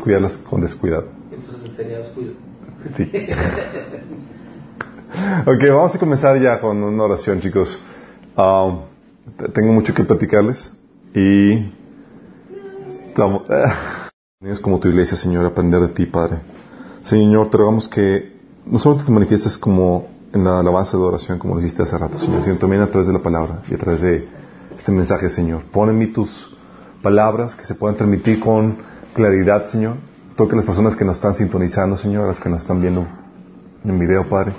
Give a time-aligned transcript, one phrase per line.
[0.00, 1.08] descuidarlas con descuidado.
[1.30, 2.32] Entonces sería descuido.
[2.96, 3.10] Sí.
[5.46, 7.78] ok, vamos a comenzar ya con una oración, chicos.
[8.36, 8.80] Um,
[9.52, 10.72] tengo mucho que platicarles
[11.14, 11.70] y
[13.08, 13.42] estamos,
[14.40, 16.38] es como tu iglesia, Señor, aprender de ti, Padre.
[17.02, 21.54] Señor, te rogamos que no solo te manifiestes como en la alabanza de oración, como
[21.54, 24.00] lo hiciste hace rato, Señor, sino también a través de la palabra y a través
[24.00, 24.28] de
[24.74, 25.64] este mensaje, Señor.
[25.64, 26.56] Pon en mí tus
[27.02, 28.78] palabras que se puedan transmitir con
[29.14, 29.96] claridad, Señor.
[30.36, 33.06] Toque a las personas que nos están sintonizando, Señor, a las que nos están viendo
[33.84, 34.54] en video, Padre.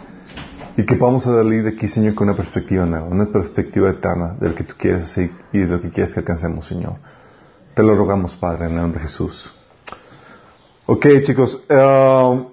[0.77, 4.49] Y que podamos salir de aquí, Señor, con una perspectiva nueva, una perspectiva eterna de
[4.49, 6.95] lo que tú quieres hacer y de lo que quieres que alcancemos, Señor.
[7.73, 9.53] Te lo rogamos, Padre, en el nombre de Jesús.
[10.85, 11.63] Ok, chicos.
[11.69, 12.51] Uh,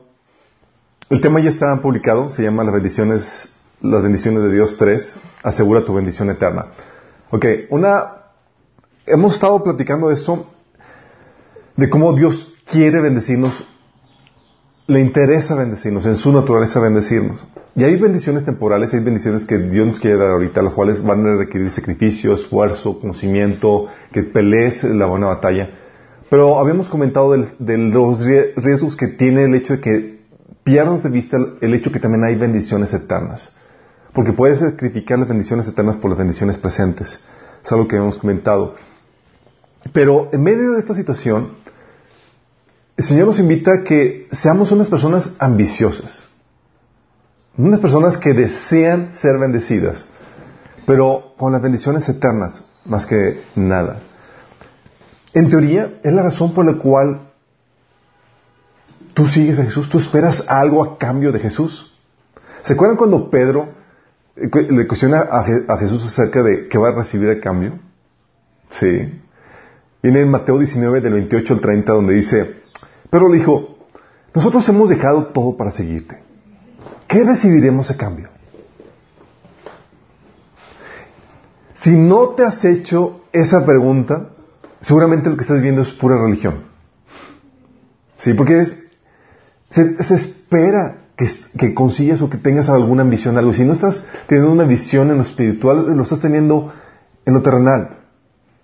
[1.10, 5.84] el tema ya está publicado, se llama Las bendiciones, las bendiciones de Dios 3, asegura
[5.84, 6.66] tu bendición eterna.
[7.30, 8.24] Ok, una,
[9.06, 10.46] hemos estado platicando de esto,
[11.78, 13.64] de cómo Dios quiere bendecirnos,
[14.88, 17.46] le interesa bendecirnos, en su naturaleza bendecirnos.
[17.76, 21.24] Y hay bendiciones temporales, hay bendiciones que Dios nos quiere dar ahorita, las cuales van
[21.24, 25.70] a requerir sacrificio, esfuerzo, conocimiento, que pelees la buena batalla.
[26.28, 28.24] Pero habíamos comentado de los
[28.56, 30.18] riesgos que tiene el hecho de que
[30.64, 33.54] pierdas de vista el hecho que también hay bendiciones eternas.
[34.12, 37.20] Porque puedes sacrificar las bendiciones eternas por las bendiciones presentes.
[37.62, 38.74] Es algo que hemos comentado.
[39.92, 41.52] Pero en medio de esta situación,
[42.98, 46.28] el Señor nos invita a que seamos unas personas ambiciosas.
[47.56, 50.04] Unas personas que desean ser bendecidas.
[50.86, 54.00] Pero con las bendiciones eternas, más que nada.
[55.32, 57.28] En teoría, es la razón por la cual
[59.18, 61.92] Tú sigues a Jesús, tú esperas algo a cambio de Jesús.
[62.62, 63.70] ¿Se acuerdan cuando Pedro
[64.36, 67.80] eh, le cuestiona a, Jesús acerca de qué va a recibir a cambio?
[68.70, 69.20] Sí.
[70.04, 72.62] Viene en Mateo 19, del 28 al 30, donde dice,
[73.10, 73.76] Pedro le dijo,
[74.34, 76.22] nosotros hemos dejado todo para seguirte.
[77.06, 78.28] ¿Qué recibiremos a cambio?
[81.74, 84.30] Si no te has hecho esa pregunta,
[84.80, 86.64] seguramente lo que estás viendo es pura religión.
[88.18, 88.76] Sí, porque es,
[89.70, 91.26] se, espera que,
[91.56, 93.52] que, consigas o que tengas alguna ambición, algo.
[93.52, 96.72] Si no estás teniendo una visión en lo espiritual, lo estás teniendo
[97.24, 98.00] en lo terrenal,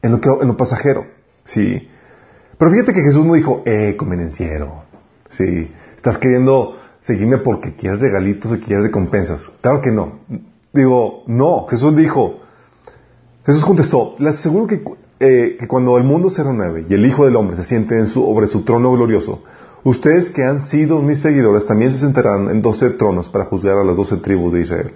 [0.03, 1.07] en lo, que, en lo pasajero.
[1.45, 1.89] ¿sí?
[2.59, 4.85] Pero fíjate que Jesús no dijo, eh, convenenciero.
[5.31, 5.71] ¿sí?
[5.97, 9.51] Estás queriendo seguirme porque quieres regalitos o quieres recompensas.
[9.61, 10.21] Claro que no.
[10.73, 11.67] Digo, no.
[11.69, 12.41] Jesús dijo,
[13.45, 14.83] Jesús contestó, les aseguro que,
[15.21, 18.07] eh, que cuando el mundo se renueve y el Hijo del Hombre se siente en
[18.07, 19.43] su, sobre su trono glorioso,
[19.85, 23.85] Ustedes que han sido mis seguidores también se sentarán en doce tronos para juzgar a
[23.85, 24.95] las doce tribus de Israel.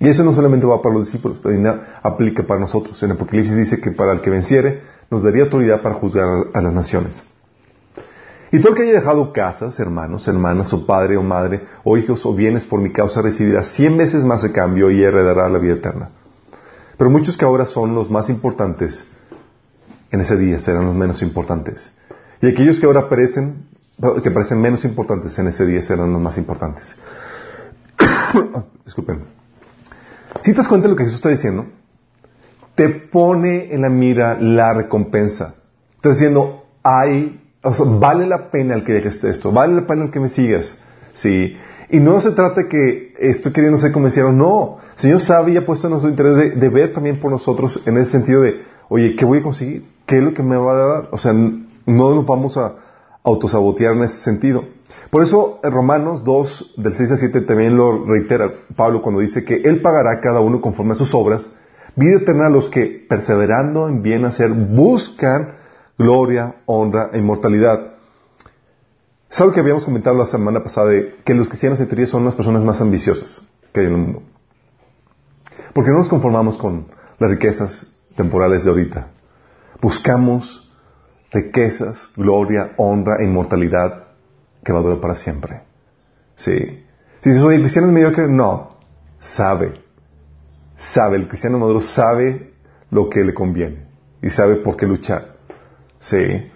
[0.00, 1.72] Y eso no solamente va para los discípulos, también
[2.02, 3.00] aplica para nosotros.
[3.04, 4.80] En Apocalipsis dice que para el que venciere
[5.12, 7.22] nos daría autoridad para juzgar a las naciones.
[8.50, 12.24] Y todo el que haya dejado casas, hermanos, hermanas, o padre o madre, o hijos
[12.24, 15.74] o bienes por mi causa recibirá cien veces más de cambio y heredará la vida
[15.74, 16.10] eterna.
[16.96, 19.04] Pero muchos que ahora son los más importantes,
[20.10, 21.92] en ese día serán los menos importantes.
[22.40, 23.66] Y aquellos que ahora perecen
[24.22, 26.96] que parecen menos importantes en ese día serán los más importantes.
[28.84, 29.24] Disculpen.
[30.40, 31.66] Si te das cuenta de lo que Jesús está diciendo,
[32.74, 35.56] te pone en la mira la recompensa.
[35.94, 37.40] Está diciendo, hay,
[38.00, 40.76] vale la pena el que dejes esto, vale la pena el que me sigas.
[41.12, 41.56] Sí.
[41.90, 44.78] Y no se trata que estoy queriendo ser convencido, no.
[44.94, 47.98] El Señor sabe y ha puesto en nuestro interés de, ver también por nosotros en
[47.98, 49.84] ese sentido de, oye, ¿qué voy a conseguir?
[50.06, 51.08] ¿Qué es lo que me va a dar?
[51.12, 52.76] O sea, no nos vamos a,
[53.24, 54.64] autosabotear en ese sentido.
[55.10, 59.44] Por eso en Romanos 2, del 6 a 7, también lo reitera Pablo cuando dice
[59.44, 61.50] que Él pagará a cada uno conforme a sus obras,
[61.96, 65.54] vida eterna a los que, perseverando en bien hacer, buscan
[65.98, 67.92] gloria, honra e inmortalidad.
[69.30, 72.24] Es algo que habíamos comentado la semana pasada, de que los cristianos en teoría son
[72.24, 73.42] las personas más ambiciosas
[73.72, 74.22] que hay en el mundo.
[75.72, 76.86] Porque no nos conformamos con
[77.18, 79.08] las riquezas temporales de ahorita.
[79.80, 80.70] Buscamos
[81.30, 84.04] riquezas, gloria, honra e inmortalidad
[84.62, 85.62] que va a durar para siempre.
[86.36, 86.84] ¿Sí?
[87.22, 88.76] Si dices, oye, el cristiano es mediocre, no.
[89.18, 89.81] Sabe.
[90.82, 91.16] Sabe.
[91.16, 92.54] El cristiano maduro sabe
[92.90, 93.86] lo que le conviene.
[94.20, 95.36] Y sabe por qué luchar.
[96.00, 96.50] ¿Sí?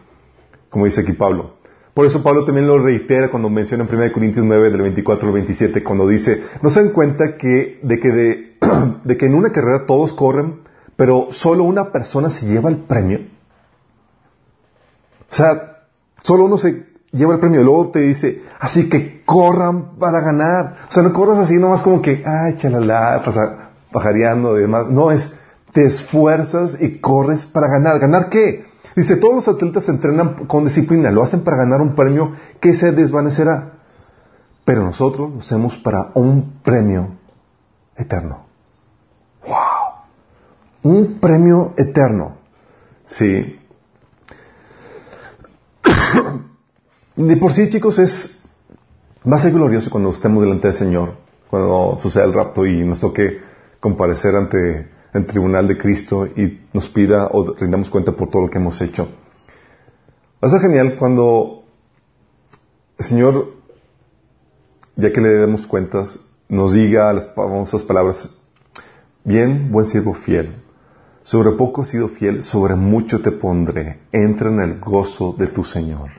[0.69, 1.57] Como dice aquí Pablo.
[1.95, 5.35] Por eso Pablo también lo reitera cuando menciona en 1 Corintios 9, del 24 al
[5.35, 8.11] 27, cuando dice, no se dan cuenta que, de, que
[9.05, 10.61] de, que en una carrera todos corren,
[10.97, 13.21] pero solo una persona se lleva el premio.
[15.31, 15.85] O sea,
[16.21, 20.77] solo uno se lleva el premio luego te dice, así que corran para ganar.
[20.91, 23.66] O sea, no corras así nomás como que, ay, chalala, pasa,
[23.97, 24.89] pajareando y demás.
[24.91, 25.33] No, es,
[25.73, 27.99] te esfuerzas y corres para ganar.
[27.99, 28.67] ¿Ganar qué?
[28.95, 32.75] Dice, todos los atletas se entrenan con disciplina, lo hacen para ganar un premio que
[32.75, 33.73] se desvanecerá.
[34.67, 37.17] Pero nosotros lo hacemos para un premio
[37.97, 38.45] eterno.
[39.47, 39.55] ¡Wow!
[40.83, 42.37] Un premio eterno.
[43.07, 43.59] Sí.
[47.17, 48.47] De por sí, chicos, es,
[49.31, 51.15] va a ser glorioso cuando estemos delante del Señor,
[51.49, 53.46] cuando suceda el rapto y nos toque
[53.81, 58.51] comparecer ante el tribunal de Cristo y nos pida o rindamos cuenta por todo lo
[58.51, 59.09] que hemos hecho.
[60.43, 61.65] Va a ser genial cuando
[62.99, 63.55] el Señor,
[64.97, 66.19] ya que le demos cuentas,
[66.49, 68.31] nos diga las famosas palabras,
[69.25, 70.55] bien, buen siervo fiel,
[71.23, 75.65] sobre poco has sido fiel, sobre mucho te pondré, entra en el gozo de tu
[75.65, 76.11] Señor.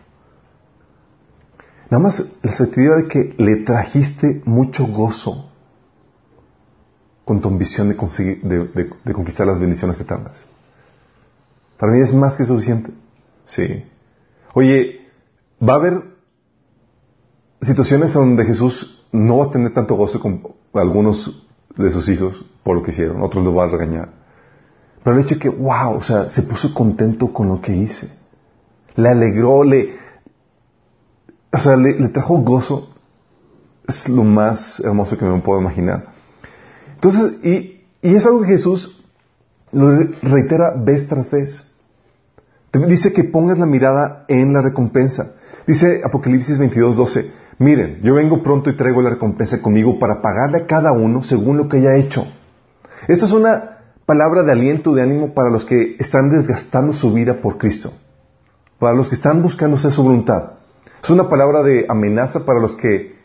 [1.89, 5.46] Nada más la expectativa de que le trajiste mucho gozo
[7.27, 10.45] con tu ambición de, conseguir, de, conquistar las bendiciones eternas.
[11.77, 12.93] Para mí es más que suficiente.
[13.45, 13.83] Sí.
[14.53, 15.01] Oye,
[15.61, 16.03] va a haber
[17.61, 20.41] situaciones donde Jesús no va a tener tanto gozo con
[20.73, 21.45] algunos
[21.75, 24.09] de sus hijos por lo que hicieron, otros lo van a regañar.
[25.03, 28.09] Pero el hecho de que, wow, o sea, se puso contento con lo que hice.
[28.95, 29.97] Le alegró, le,
[31.51, 32.87] o sea, le trajo gozo.
[33.85, 36.16] Es lo más hermoso que me puedo imaginar.
[36.97, 39.03] Entonces, y, es algo que Jesús
[39.71, 41.63] lo reitera vez tras vez.
[42.73, 45.35] Dice que pongas la mirada en la recompensa.
[45.67, 50.59] Dice Apocalipsis 22, 12, miren, yo vengo pronto y traigo la recompensa conmigo para pagarle
[50.59, 52.25] a cada uno según lo que haya hecho.
[53.07, 53.77] Esto es una
[54.07, 57.93] palabra de aliento, de ánimo para los que están desgastando su vida por Cristo,
[58.79, 60.53] para los que están buscando hacer su voluntad.
[61.03, 63.17] Es una palabra de amenaza para los que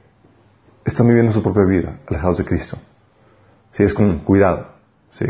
[0.84, 2.76] están viviendo su propia vida, alejados de Cristo.
[3.72, 4.68] Sí, es con cuidado.
[5.10, 5.26] Sí.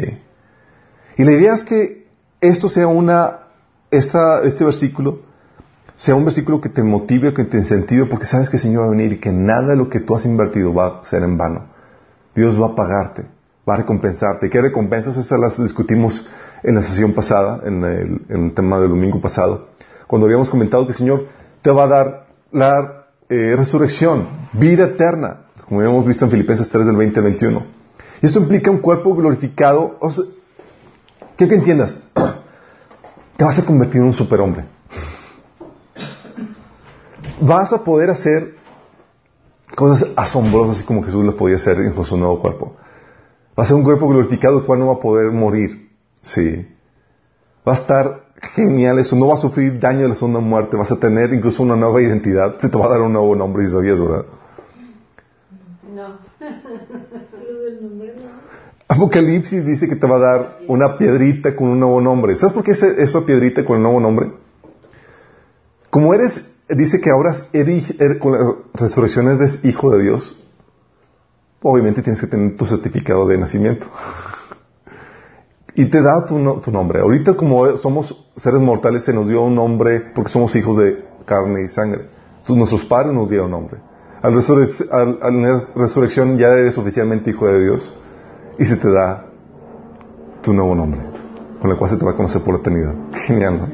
[1.16, 2.06] Y la idea es que
[2.40, 3.38] esto sea una,
[3.90, 5.20] esta, este versículo,
[5.96, 8.86] sea un versículo que te motive, que te incentive, porque sabes que el Señor va
[8.86, 11.36] a venir y que nada de lo que tú has invertido va a ser en
[11.36, 11.66] vano.
[12.34, 13.26] Dios va a pagarte,
[13.68, 14.50] va a recompensarte.
[14.50, 15.16] ¿Qué recompensas?
[15.16, 16.28] Esas las discutimos
[16.62, 17.84] en la sesión pasada, en
[18.28, 19.68] el, tema del domingo pasado,
[20.06, 21.26] cuando habíamos comentado que el Señor
[21.60, 26.86] te va a dar la eh, resurrección, vida eterna, como habíamos visto en Filipenses 3
[26.86, 27.66] del 20 al 21.
[28.22, 29.98] Y esto implica un cuerpo glorificado.
[31.36, 32.00] quiero que entiendas.
[33.36, 34.64] Te vas a convertir en un superhombre.
[37.40, 38.54] Vas a poder hacer
[39.74, 42.76] cosas asombrosas así como Jesús lo podía hacer con su nuevo cuerpo.
[43.58, 45.90] Va a ser un cuerpo glorificado el cual no va a poder morir.
[46.22, 46.68] Sí.
[47.66, 49.16] Va a estar genial eso.
[49.16, 50.76] No va a sufrir daño de la segunda muerte.
[50.76, 52.56] Vas a tener incluso una nueva identidad.
[52.60, 54.26] Se te va a dar un nuevo nombre si sabías, ¿verdad?
[58.92, 62.36] Apocalipsis dice que te va a dar una piedrita con un nuevo nombre.
[62.36, 64.32] ¿Sabes por qué es eso piedrita con el nuevo nombre?
[65.88, 70.38] Como eres, dice que ahora eres, con la resurrección eres hijo de Dios,
[71.62, 73.86] obviamente tienes que tener tu certificado de nacimiento.
[75.74, 77.00] y te da tu, tu, nombre.
[77.00, 81.62] Ahorita como somos seres mortales se nos dio un nombre porque somos hijos de carne
[81.64, 82.08] y sangre.
[82.40, 83.78] Entonces nuestros padres nos dieron nombre.
[84.20, 87.90] Al, al resurrección ya eres oficialmente hijo de Dios
[88.58, 89.26] y se te da
[90.42, 91.00] tu nuevo nombre,
[91.60, 92.94] con el cual se te va a conocer por la eternidad.
[93.26, 93.68] Genial, ¿no?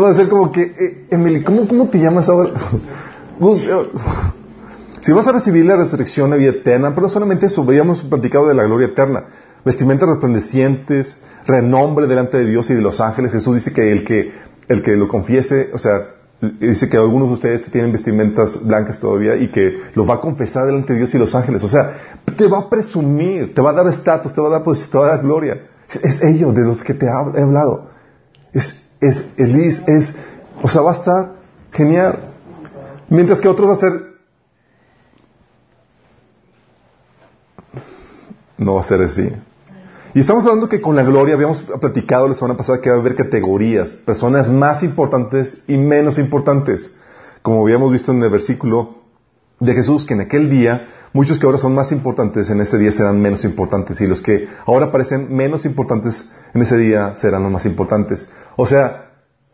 [0.00, 2.52] Va a ser como que, eh, Emily, ¿cómo, ¿cómo te llamas ahora?
[5.00, 8.48] Si vas a recibir la resurrección, la vida eterna, pero no solamente eso, habíamos platicado
[8.48, 9.24] de la gloria eterna,
[9.64, 13.32] vestimentas resplandecientes, renombre delante de Dios y de los ángeles.
[13.32, 14.30] Jesús dice que el que,
[14.68, 19.36] el que lo confiese, o sea, dice que algunos de ustedes tienen vestimentas blancas todavía
[19.36, 21.62] y que lo va a confesar delante de Dios y los ángeles.
[21.64, 24.64] O sea, te va a presumir, te va a dar estatus, te va a dar
[24.64, 25.66] pues, te va a dar gloria.
[26.02, 27.90] Es, ello de los que te he hablado.
[28.52, 30.14] Es, es Elis, es,
[30.62, 31.32] o sea, va a estar
[31.72, 32.32] genial.
[33.08, 34.10] Mientras que otros va a ser,
[38.56, 39.30] no va a ser así.
[40.12, 42.98] Y estamos hablando que con la gloria, habíamos platicado la semana pasada que va a
[42.98, 46.92] haber categorías, personas más importantes y menos importantes.
[47.42, 48.96] Como habíamos visto en el versículo
[49.60, 52.90] de Jesús, que en aquel día, muchos que ahora son más importantes en ese día
[52.90, 57.52] serán menos importantes y los que ahora parecen menos importantes en ese día serán los
[57.52, 58.28] más importantes.
[58.56, 59.12] O sea,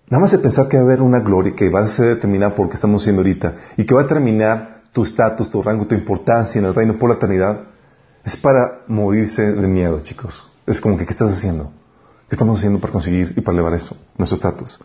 [0.09, 2.55] nada más de pensar que va a haber una gloria que va a ser determinada
[2.55, 5.87] por lo que estamos haciendo ahorita y que va a determinar tu estatus, tu rango,
[5.87, 7.76] tu importancia en el reino por la eternidad,
[8.27, 10.45] es para morirse de miedo, chicos.
[10.67, 11.71] Es como que, ¿qué estás haciendo?
[12.29, 14.81] ¿Qué estamos haciendo para conseguir y para elevar eso, nuestro estatus?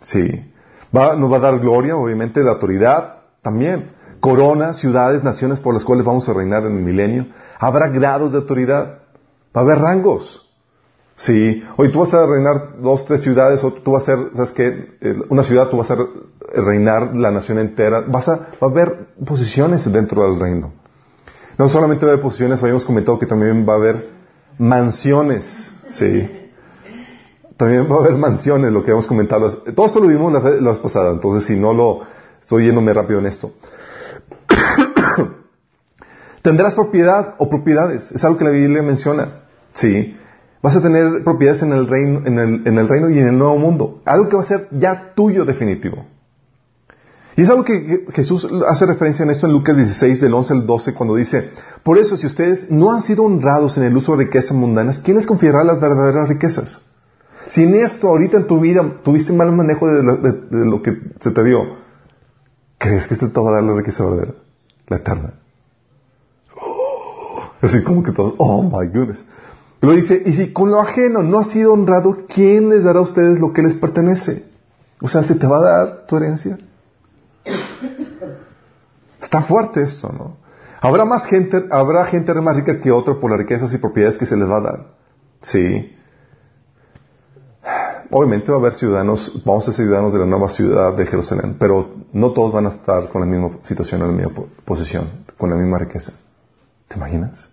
[0.00, 0.52] Sí.
[0.96, 3.90] Va, nos va a dar gloria, obviamente, de autoridad también.
[4.20, 7.26] Corona, ciudades, naciones por las cuales vamos a reinar en el milenio.
[7.58, 9.00] Habrá grados de autoridad.
[9.56, 10.48] Va a haber rangos.
[11.16, 11.64] Sí.
[11.76, 15.24] Hoy tú vas a reinar dos, tres ciudades, o tú vas a ser, ¿sabes qué?
[15.30, 15.96] Una ciudad, tú vas a
[16.54, 18.02] reinar la nación entera.
[18.02, 20.81] Vas a, va a haber posiciones dentro del reino.
[21.58, 24.10] No solamente va a haber posiciones, habíamos comentado que también va a haber
[24.58, 25.72] mansiones.
[25.90, 26.30] Sí.
[27.56, 29.50] También va a haber mansiones, lo que habíamos comentado.
[29.50, 32.00] Todo esto lo vimos la, la vez pasada, entonces si no lo,
[32.40, 33.52] estoy yéndome rápido en esto.
[36.42, 38.10] Tendrás propiedad o propiedades.
[38.12, 39.42] Es algo que la Biblia menciona.
[39.74, 40.16] Sí.
[40.60, 43.38] Vas a tener propiedades en el, reino, en, el, en el reino y en el
[43.38, 44.02] nuevo mundo.
[44.04, 46.04] Algo que va a ser ya tuyo definitivo.
[47.36, 50.66] Y es algo que Jesús hace referencia en esto en Lucas 16, del 11 al
[50.66, 51.50] 12, cuando dice,
[51.82, 55.16] por eso si ustedes no han sido honrados en el uso de riquezas mundanas, ¿quién
[55.16, 56.82] les confiará las verdaderas riquezas?
[57.46, 61.44] Si en esto ahorita en tu vida tuviste mal manejo de lo, que se te
[61.44, 61.60] dio,
[62.78, 64.34] ¿crees que esto te va a dar la riqueza verdadera?
[64.88, 65.34] La eterna.
[67.62, 69.24] Así como que todos, oh my goodness.
[69.80, 73.02] Lo dice, y si con lo ajeno no ha sido honrado, ¿quién les dará a
[73.02, 74.44] ustedes lo que les pertenece?
[75.00, 76.58] O sea, ¿se te va a dar tu herencia?
[79.32, 80.36] Está fuerte esto, ¿no?
[80.82, 84.26] Habrá más gente, habrá gente más rica que otra por las riquezas y propiedades que
[84.26, 84.86] se les va a dar.
[85.40, 85.96] Sí.
[88.10, 91.56] Obviamente va a haber ciudadanos, vamos a ser ciudadanos de la nueva ciudad de Jerusalén,
[91.58, 95.48] pero no todos van a estar con la misma situación, en la misma posición, con
[95.48, 96.12] la misma riqueza.
[96.88, 97.48] ¿Te imaginas?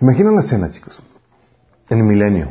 [0.00, 1.02] Imagina la escena, chicos,
[1.90, 2.50] en el milenio.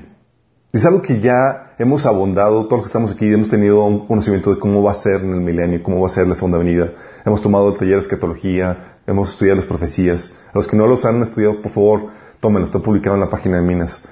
[0.76, 4.54] Es algo que ya hemos abondado, todos los que estamos aquí hemos tenido un conocimiento
[4.54, 6.92] de cómo va a ser en el milenio, cómo va a ser la segunda venida.
[7.24, 10.30] Hemos tomado el taller de escatología, hemos estudiado las profecías.
[10.50, 12.10] A los que no los han estudiado, por favor,
[12.42, 14.04] tómenlo, está publicado en la página de Minas.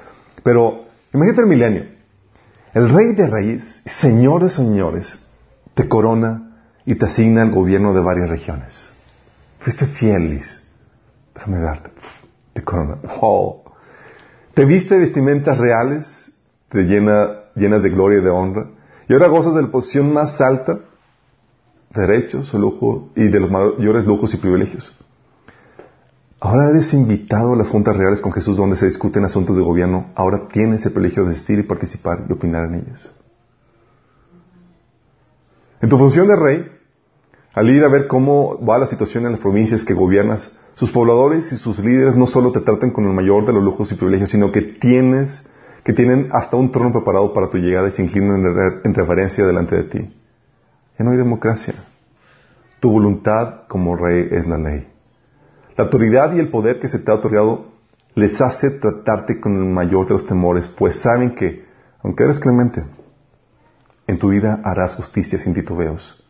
[0.42, 1.86] Pero imagínate el milenio.
[2.74, 5.20] El rey de reyes, señores, señores,
[5.74, 8.90] te corona y te asigna el gobierno de varias regiones.
[9.60, 10.64] Fuiste fiel, Liz.
[11.36, 11.92] Déjame darte
[12.56, 13.00] de corona.
[14.54, 16.33] Te viste vestimentas reales,
[16.74, 18.68] te llena, llenas de gloria y de honra,
[19.08, 20.80] y ahora gozas de la posición más alta,
[21.92, 24.94] derechos, lujo y de los mayores lujos y privilegios.
[26.40, 30.08] Ahora eres invitado a las juntas reales con Jesús donde se discuten asuntos de gobierno.
[30.16, 33.14] Ahora tienes el privilegio de asistir y participar y opinar en ellas.
[35.80, 36.72] En tu función de rey,
[37.54, 41.52] al ir a ver cómo va la situación en las provincias que gobiernas, sus pobladores
[41.52, 44.32] y sus líderes no solo te tratan con el mayor de los lujos y privilegios,
[44.32, 45.44] sino que tienes,
[45.84, 48.46] que tienen hasta un trono preparado para tu llegada y se inclinan
[48.84, 50.16] en reverencia delante de ti.
[50.98, 51.74] Ya no hay democracia.
[52.80, 54.88] Tu voluntad como rey es la ley.
[55.76, 57.74] La autoridad y el poder que se te ha otorgado
[58.16, 61.66] les hace tratarte con el mayor de los temores, pues saben que,
[62.04, 62.84] aunque eres clemente,
[64.06, 66.24] en tu vida harás justicia sin titubeos.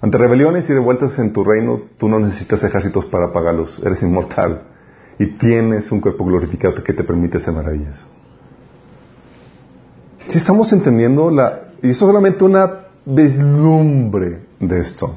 [0.00, 3.80] Ante rebeliones y revueltas en tu reino, tú no necesitas ejércitos para apagarlos.
[3.84, 4.62] Eres inmortal
[5.18, 8.06] y tienes un cuerpo glorificado que te permite hacer maravillas.
[10.28, 11.70] Si estamos entendiendo la...
[11.82, 15.16] Y es solamente una deslumbre de esto.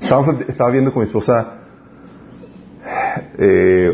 [0.00, 1.58] Estaba, viendo con mi esposa...
[3.38, 3.92] Eh,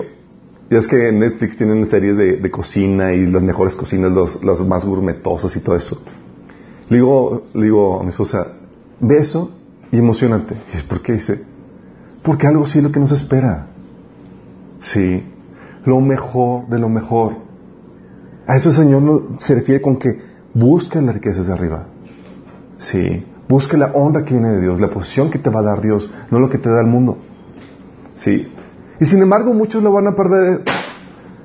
[0.71, 5.57] ya es que Netflix tienen series de, cocina y las mejores cocinas, las más gourmetosas
[5.57, 6.03] y todo eso.
[6.91, 8.49] Le digo, le digo a mi esposa,
[9.01, 9.51] ve eso
[9.91, 10.57] y emocionante.
[10.73, 11.43] ¿Y es por qué dice?
[12.23, 13.69] Porque algo sí es lo que nos espera.
[14.81, 15.23] Sí,
[15.85, 17.48] lo mejor de lo mejor.
[18.49, 20.19] A eso el Señor se refiere con que
[20.55, 21.87] busca las riquezas de arriba.
[22.79, 25.81] Sí, busca la honra que viene de Dios, la posición que te va a dar
[25.81, 27.19] Dios, no lo que te da el mundo.
[28.15, 28.51] Sí.
[28.99, 30.65] Y sin embargo, muchos lo van a perder.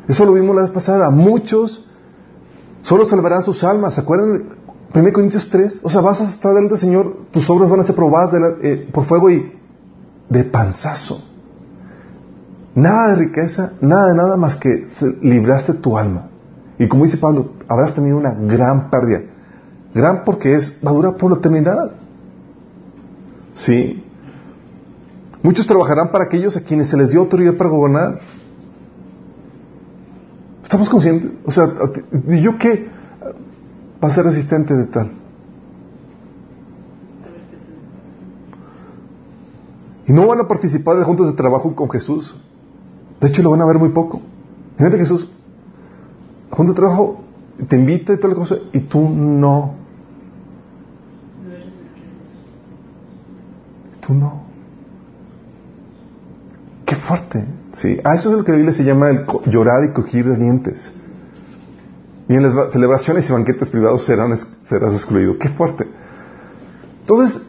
[0.07, 1.11] Eso lo vimos la vez pasada.
[1.11, 1.85] Muchos
[2.81, 3.95] solo salvarán sus almas.
[3.95, 4.47] ¿Se acuerdan
[4.95, 7.83] 1 Corintios 3, o sea, vas a estar delante del Señor, tus obras van a
[7.83, 8.31] ser probadas
[8.61, 9.51] eh, por fuego y
[10.29, 11.19] de panzazo.
[12.75, 14.87] Nada de riqueza, nada de nada más que
[15.21, 16.29] libraste tu alma.
[16.79, 19.21] Y como dice Pablo, habrás tenido una gran pérdida.
[19.93, 21.91] Gran porque es, va a durar por la eternidad.
[23.53, 24.03] Sí.
[25.43, 28.19] Muchos trabajarán para aquellos a quienes se les dio autoridad para gobernar.
[30.63, 31.31] ¿Estamos conscientes?
[31.45, 31.69] O sea,
[32.27, 32.87] ¿yo qué?
[34.03, 35.11] va a ser resistente de tal.
[40.05, 42.35] Y no van a participar de juntas de trabajo con Jesús.
[43.21, 44.21] De hecho, lo van a ver muy poco.
[44.77, 45.31] Fíjate Jesús,
[46.55, 47.23] junta de trabajo
[47.67, 49.75] te invita y toda la cosa, y tú no.
[54.05, 54.43] Tú no.
[56.85, 57.45] Qué fuerte.
[57.73, 60.37] Sí, a eso es lo que la Biblia se llama el llorar y coger de
[60.37, 60.93] dientes.
[62.29, 65.37] Y en las celebraciones y banquetes privados serán, serás excluido.
[65.37, 65.87] Qué fuerte.
[67.01, 67.41] Entonces,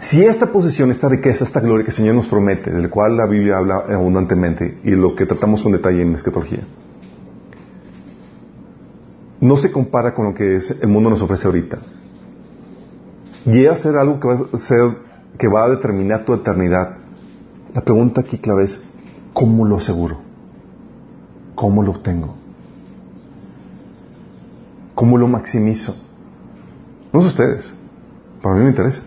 [0.00, 3.26] si esta posición, esta riqueza, esta gloria que el Señor nos promete, del cual la
[3.26, 6.66] Biblia habla abundantemente y lo que tratamos con detalle en la escatología,
[9.40, 11.78] no se compara con lo que el mundo nos ofrece ahorita.
[13.44, 14.78] Llega a ser algo que va a, ser,
[15.38, 16.96] que va a determinar tu eternidad.
[17.74, 18.82] La pregunta aquí clave es,
[19.32, 20.18] ¿cómo lo aseguro?
[21.54, 22.36] ¿Cómo lo obtengo?
[24.94, 25.94] ¿Cómo lo maximizo?
[27.12, 27.72] No sé ustedes,
[28.42, 29.02] para mí me interesa.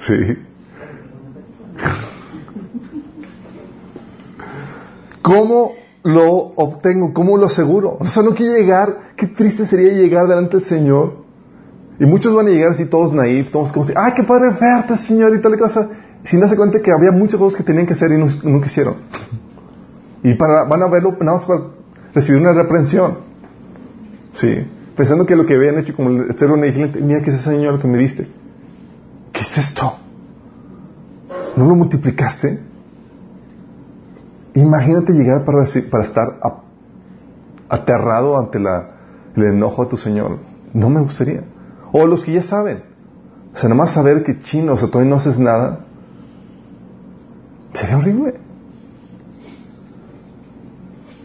[0.00, 0.14] Sí.
[5.22, 7.12] ¿Cómo lo obtengo?
[7.12, 7.96] ¿Cómo lo aseguro?
[8.00, 11.24] O sea, no quiero llegar, qué triste sería llegar delante del Señor.
[11.98, 14.96] Y muchos van a llegar así todos naif, todos como así, ¡ay, qué padre verte,
[14.96, 15.34] Señor!
[15.34, 15.90] y tal cosa,
[16.22, 18.94] sin darse cuenta que había muchas cosas que tenían que hacer y no, quisieron.
[20.22, 21.60] Y para, van a verlo nada más para
[22.14, 23.18] recibir una reprensión.
[24.32, 24.66] Sí.
[24.96, 27.80] Pensando que lo que habían hecho como ser un vigilante, mira que es ese Señor
[27.80, 28.26] que me diste.
[29.32, 29.94] ¿Qué es esto?
[31.56, 32.69] ¿No lo multiplicaste?
[34.54, 36.40] Imagínate llegar para, para estar
[37.68, 40.38] aterrado ante el enojo de tu Señor.
[40.72, 41.44] No me gustaría.
[41.92, 42.82] O los que ya saben.
[43.54, 45.80] O sea, nada más saber que chino, o sea, todavía no haces nada.
[47.72, 48.34] Sería horrible.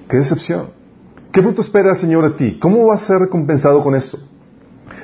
[0.09, 0.67] Qué decepción.
[1.31, 2.59] ¿Qué fruto espera el Señor de ti?
[2.59, 4.17] ¿Cómo vas a ser recompensado con esto?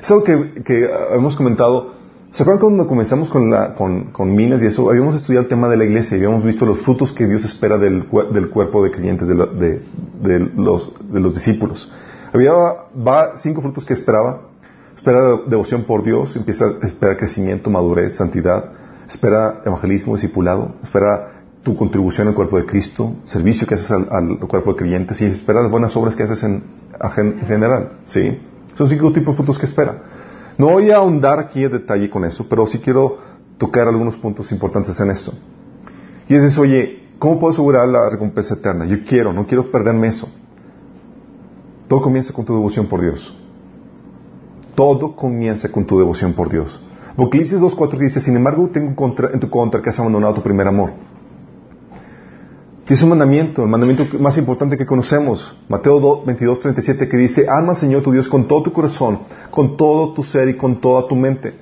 [0.01, 2.00] Es algo que, que hemos comentado
[2.31, 4.89] ¿Se acuerdan cuando comenzamos con, la, con, con, Minas y eso?
[4.89, 7.77] Habíamos estudiado el tema de la iglesia y habíamos visto los frutos que Dios espera
[7.77, 11.91] del, del cuerpo de creyentes, de, de, los, de los discípulos.
[12.31, 12.53] Había
[13.35, 14.43] cinco frutos que esperaba.
[14.95, 18.71] Espera devoción por Dios, empieza, espera crecimiento, madurez, santidad,
[19.09, 24.71] espera evangelismo, discipulado, espera tu contribución al cuerpo de Cristo, servicio que haces al, cuerpo
[24.71, 26.63] de creyentes y espera las buenas obras que haces en,
[27.17, 27.89] en general.
[28.05, 28.39] ¿sí?
[28.77, 30.20] Son cinco tipos de frutos que espera.
[30.57, 33.17] No voy a ahondar aquí en detalle con eso, pero sí quiero
[33.57, 35.33] tocar algunos puntos importantes en esto.
[36.27, 38.85] Y es eso, oye, ¿cómo puedo asegurar la recompensa eterna?
[38.85, 40.27] Yo quiero, no quiero perderme eso.
[41.87, 43.37] Todo comienza con tu devoción por Dios.
[44.75, 46.81] Todo comienza con tu devoción por Dios.
[47.11, 50.93] Apocalipsis 2.4 dice, sin embargo, tengo en tu contra que has abandonado tu primer amor.
[52.91, 55.57] Y es un mandamiento, el mandamiento más importante que conocemos.
[55.69, 59.77] Mateo 22, 37, que dice, ama al Señor tu Dios con todo tu corazón, con
[59.77, 61.53] todo tu ser y con toda tu mente.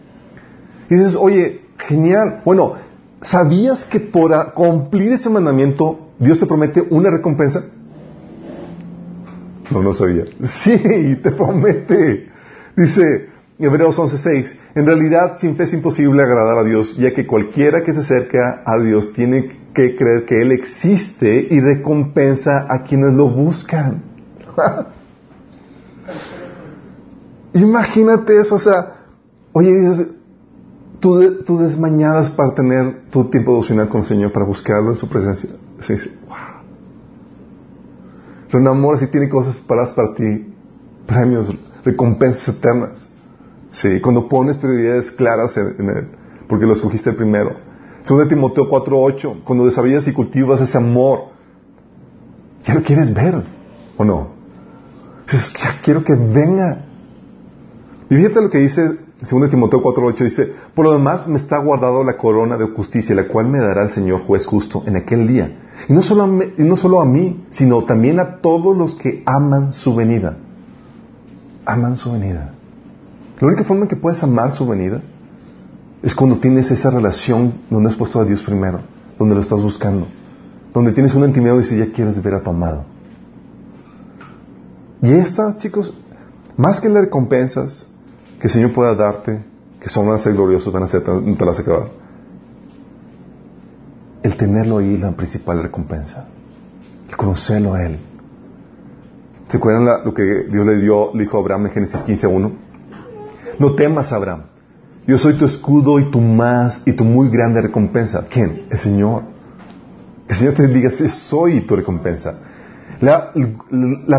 [0.89, 2.41] Y dices, oye, genial.
[2.43, 2.73] Bueno,
[3.21, 7.63] ¿sabías que por cumplir ese mandamiento Dios te promete una recompensa?
[9.69, 10.23] No, no sabía.
[10.45, 10.79] Sí,
[11.21, 12.27] te promete.
[12.75, 17.83] Dice Hebreos 11:6, en realidad sin fe es imposible agradar a Dios, ya que cualquiera
[17.83, 23.13] que se acerca a Dios tiene que creer que Él existe y recompensa a quienes
[23.13, 24.03] lo buscan.
[27.53, 28.95] Imagínate eso, o sea,
[29.53, 30.11] oye, dices,
[30.99, 35.09] tú, tú, desmañadas para tener tu tiempo devocional con el Señor, para buscarlo en su
[35.09, 35.49] presencia.
[35.81, 36.37] Sí, sí, wow.
[38.51, 40.53] Pero amor si tiene cosas paradas para ti,
[41.05, 43.07] premios, recompensas eternas.
[43.71, 46.07] Sí, cuando pones prioridades claras en, él,
[46.47, 47.68] porque lo escogiste primero.
[48.09, 51.25] Según Timoteo 4.8, cuando desarrollas y cultivas ese amor,
[52.63, 53.43] ya lo quieres ver,
[53.97, 54.29] ¿o no?
[55.31, 56.85] Dices, ya quiero que venga.
[58.09, 62.03] Y fíjate lo que dice, según Timoteo 4.8, dice, por lo demás me está guardado
[62.03, 65.59] la corona de justicia, la cual me dará el Señor juez justo en aquel día.
[65.87, 69.21] Y no solo a mí, no solo a mí sino también a todos los que
[69.27, 70.35] aman su venida.
[71.63, 72.55] Aman su venida.
[73.39, 74.99] La única forma en que puedes amar su venida
[76.01, 78.81] es cuando tienes esa relación donde has puesto a Dios primero,
[79.17, 80.07] donde lo estás buscando,
[80.73, 82.85] donde tienes una intimidad y dices, ya quieres ver a tu amado.
[85.01, 85.93] Y estas, chicos,
[86.57, 87.87] más que las recompensas
[88.39, 89.43] que el Señor pueda darte,
[89.79, 91.89] que son van a ser gloriosos, van a ser, no te las acabar,
[94.23, 96.27] el tenerlo ahí es la principal recompensa,
[97.09, 97.97] el conocerlo a Él.
[99.47, 102.51] ¿Se acuerdan lo que Dios le dio, le dijo a Abraham en Génesis 15.1?
[103.57, 104.43] No temas, Abraham,
[105.07, 108.27] yo soy tu escudo y tu más y tu muy grande recompensa.
[108.29, 108.65] ¿Quién?
[108.69, 109.23] El Señor.
[110.27, 112.39] El Señor te diga, soy tu recompensa.
[113.01, 113.31] La,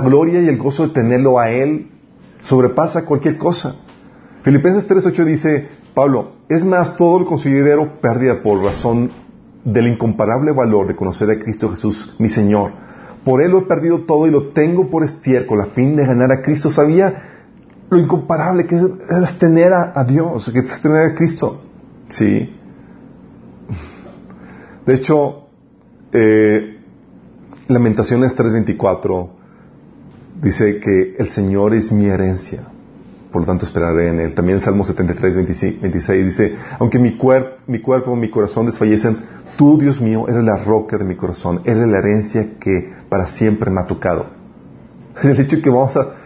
[0.01, 1.91] gloria y el gozo de tenerlo a Él
[2.41, 3.77] sobrepasa cualquier cosa.
[4.43, 9.13] Filipenses 3.8 dice, Pablo, es más, todo lo considero pérdida por razón
[9.65, 12.73] del incomparable valor de conocer a Cristo Jesús, mi Señor.
[13.25, 16.33] Por Él lo he perdido todo y lo tengo por estiércol a fin de ganar
[16.33, 16.71] a Cristo.
[16.71, 17.40] Sabía
[17.91, 21.61] lo incomparable que es, tener a, Dios, que es tener a Cristo.
[22.09, 22.57] Sí.
[24.87, 25.49] De hecho,
[26.13, 26.79] eh,
[27.69, 29.29] Lamentaciones 3:24
[30.41, 32.63] dice que el Señor es mi herencia,
[33.33, 34.35] por lo tanto esperaré en Él.
[34.35, 37.19] También Salmo 73, 26 dice, aunque mi,
[37.67, 39.19] mi cuerpo, mi corazón desfallecen,
[39.57, 43.71] tú, Dios mío, eres la roca de mi corazón, eres la herencia que para siempre
[43.71, 44.27] me ha tocado.
[45.23, 46.20] El hecho que vamos a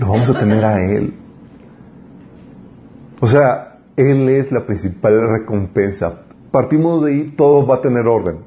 [0.00, 1.14] lo vamos a tener a Él.
[3.20, 6.22] O sea, Él es la principal recompensa.
[6.50, 8.38] Partimos de ahí, todo va a tener orden.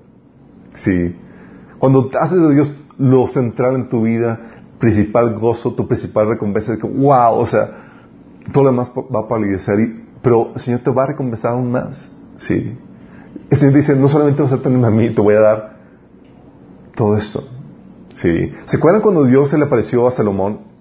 [0.74, 1.16] Sí.
[1.78, 4.40] Cuando haces de Dios lo central en tu vida,
[4.80, 7.70] principal gozo, tu principal recompensa, es que, wow, o sea,
[8.52, 9.78] todo lo demás va a palidecer,
[10.24, 12.10] pero el Señor te va a recompensar aún más.
[12.38, 12.76] Sí.
[13.50, 15.74] El Señor dice, no solamente vas a tenerme a mí, te voy a dar
[16.96, 17.44] todo esto.
[18.12, 18.52] Sí.
[18.66, 20.73] ¿Se acuerdan cuando Dios se le apareció a Salomón?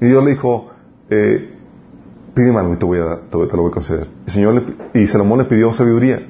[0.00, 0.70] Y Dios le dijo,
[1.10, 1.56] eh,
[2.36, 4.08] algo y te, voy a, te, lo voy a conceder.
[4.26, 6.26] El Señor y Salomón le pidió sabiduría.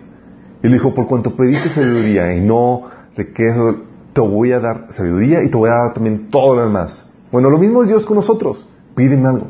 [0.62, 2.82] Y le dijo, por cuanto pediste sabiduría y no
[3.16, 3.76] riqueza,
[4.12, 7.10] te voy a dar sabiduría y te voy a dar también todo lo demás.
[7.30, 8.66] Bueno, lo mismo es Dios con nosotros.
[8.94, 9.46] Pídeme algo.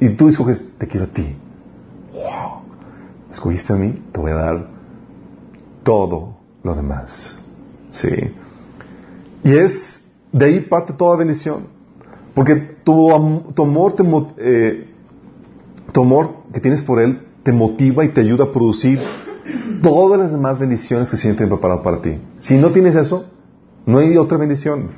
[0.00, 1.36] Y tú escoges, te quiero a ti.
[2.12, 2.62] Wow.
[3.30, 4.66] Escogiste a mí, te voy a dar
[5.82, 7.38] todo lo demás.
[7.90, 8.34] Sí.
[9.44, 11.68] Y es de ahí parte toda bendición.
[12.34, 14.04] Porque tu, tu amor te,
[14.38, 14.88] eh,
[15.92, 19.00] tu amor que tienes por Él te motiva y te ayuda a producir
[19.82, 22.20] todas las demás bendiciones que el Señor tiene preparado para ti.
[22.36, 23.26] Si no tienes eso,
[23.86, 24.88] no hay otra bendición.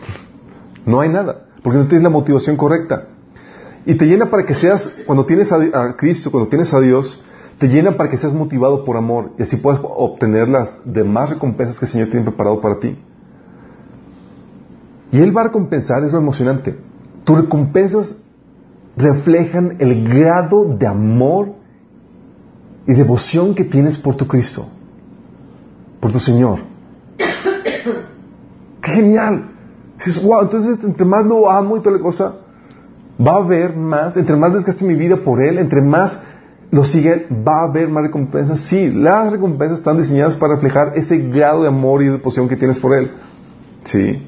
[0.84, 1.46] No hay nada.
[1.62, 3.08] Porque no tienes la motivación correcta.
[3.86, 7.22] Y te llena para que seas, cuando tienes a, Cristo, cuando tienes a Dios,
[7.58, 11.78] te llena para que seas motivado por amor y así puedas obtener las demás recompensas
[11.78, 12.98] que el Señor tiene preparado para ti.
[15.12, 16.76] Y Él va a recompensar, es lo emocionante.
[17.24, 18.16] Tus recompensas
[18.96, 21.54] reflejan el grado de amor
[22.86, 24.66] y devoción que tienes por tu Cristo,
[26.00, 26.60] por tu Señor.
[28.82, 29.50] ¡Qué genial!
[29.96, 32.34] Dices, wow, entonces entre más lo amo y toda la cosa,
[33.18, 36.20] va a haber más, entre más desgaste mi vida por Él, entre más
[36.70, 38.60] lo sigue, va a haber más recompensas.
[38.60, 42.78] Sí, las recompensas están diseñadas para reflejar ese grado de amor y devoción que tienes
[42.80, 43.12] por Él.
[43.84, 44.26] Sí.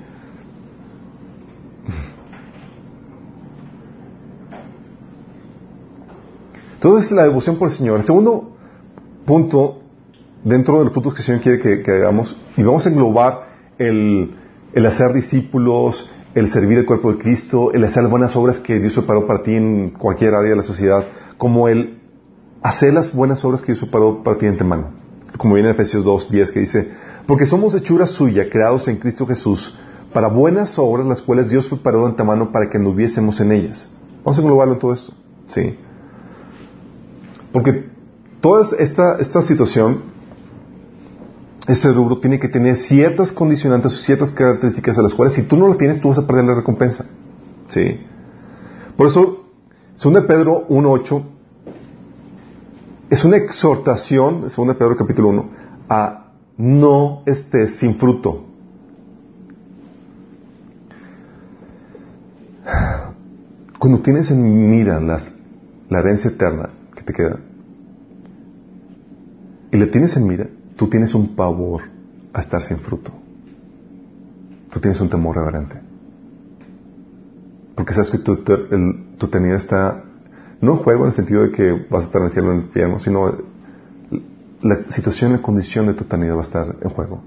[6.87, 7.99] Entonces, la devoción por el Señor.
[7.99, 8.53] El segundo
[9.25, 9.81] punto,
[10.45, 14.37] dentro de los frutos que el Señor quiere que, hagamos, y vamos a englobar el,
[14.87, 19.27] hacer discípulos, el servir el cuerpo de Cristo, el hacer buenas obras que Dios preparó
[19.27, 21.99] para ti en cualquier área de la sociedad, como el
[22.63, 24.91] hacer las buenas obras que Dios preparó para ti en antemano.
[25.39, 26.89] Como viene en Efesios 2, 10, que dice,
[27.27, 29.77] porque somos hechura suya, creados en Cristo Jesús,
[30.13, 33.91] para buenas obras, las cuales Dios preparó de antemano para que anduviésemos en ellas.
[34.23, 35.13] Vamos a englobarlo en todo esto.
[35.49, 35.77] ¿sí?
[37.57, 37.87] Porque
[38.43, 40.03] toda esta, esta situación,
[41.67, 45.67] este rubro tiene que tener ciertas condicionantes, ciertas características a las cuales si tú no
[45.67, 47.07] lo tienes, tú vas a perder la recompensa.
[47.69, 47.99] ¿Sí?
[48.95, 49.47] Por eso,
[49.99, 51.23] 2 Pedro 1.8
[53.09, 55.51] es una exhortación, 2 Pedro capítulo 1,
[55.89, 58.45] a no estés sin fruto.
[63.79, 65.33] Cuando tienes en mira las,
[65.89, 66.76] la herencia eterna
[67.07, 67.39] te queda,
[69.73, 71.83] y le tienes en mira, tú tienes un pavor
[72.33, 73.11] a estar sin fruto.
[74.71, 75.81] Tú tienes un temor reverente.
[77.75, 80.03] Porque sabes que tu, tu eternidad está
[80.61, 82.53] no en juego en el sentido de que vas a estar en el cielo o
[82.53, 83.37] en el infierno, sino
[84.63, 87.23] la situación, la condición de tu eternidad va a estar en juego.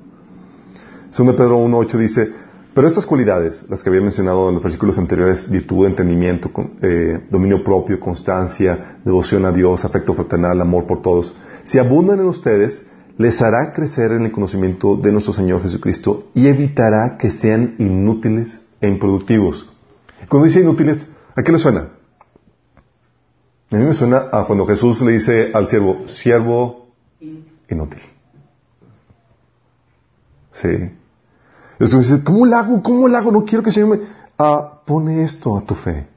[1.11, 2.33] Segundo Pedro 1.8 dice,
[2.79, 6.49] pero estas cualidades, las que había mencionado en los versículos anteriores, virtud, entendimiento,
[6.81, 12.27] eh, dominio propio, constancia, devoción a Dios, afecto fraternal, amor por todos, si abundan en
[12.27, 12.87] ustedes,
[13.17, 18.61] les hará crecer en el conocimiento de nuestro Señor Jesucristo y evitará que sean inútiles
[18.79, 19.69] e improductivos.
[20.29, 21.89] Cuando dice inútiles, ¿a qué le suena?
[23.71, 26.87] A mí me suena a cuando Jesús le dice al siervo, siervo
[27.67, 27.99] inútil.
[30.53, 30.98] Sí.
[31.79, 32.83] Entonces dice, ¿cómo lo hago?
[32.83, 33.31] ¿Cómo lo hago?
[33.31, 34.05] No quiero que el Señor me...
[34.37, 36.07] Ah, pone esto a tu fe,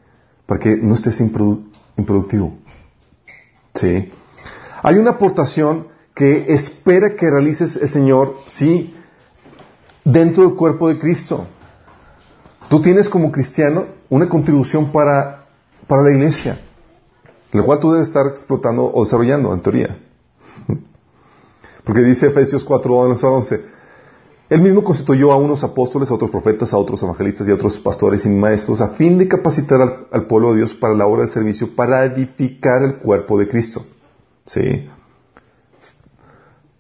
[0.47, 2.55] para que no estés improductivo.
[3.75, 4.13] Sí.
[4.83, 8.95] Hay una aportación que espera que realices el Señor, sí,
[10.05, 11.47] dentro del cuerpo de Cristo.
[12.69, 15.47] Tú tienes como cristiano una contribución para,
[15.87, 16.61] para la iglesia,
[17.53, 19.99] la cual tú debes estar explotando o desarrollando, en teoría.
[21.85, 23.65] Porque dice Efesios 4, 11,
[24.53, 27.79] él mismo constituyó a unos apóstoles, a otros profetas, a otros evangelistas y a otros
[27.79, 31.31] pastores y maestros a fin de capacitar al, pueblo de Dios para la obra del
[31.31, 33.87] servicio, para edificar el cuerpo de Cristo.
[34.45, 34.91] ¿Sí?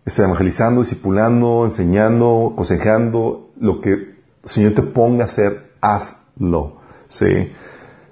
[0.04, 6.76] Evangelizando, discipulando, enseñando, aconsejando, lo que el Señor te ponga a hacer, hazlo.
[7.08, 7.52] ¿Sí?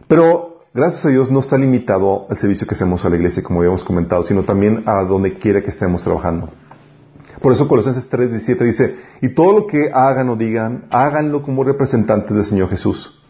[0.09, 3.59] Pero, gracias a Dios, no está limitado al servicio que hacemos a la iglesia, como
[3.59, 6.49] habíamos comentado, sino también a donde quiera que estemos trabajando.
[7.41, 12.35] Por eso Colosenses 3:17 dice, y todo lo que hagan o digan, háganlo como representantes
[12.35, 13.23] del Señor Jesús.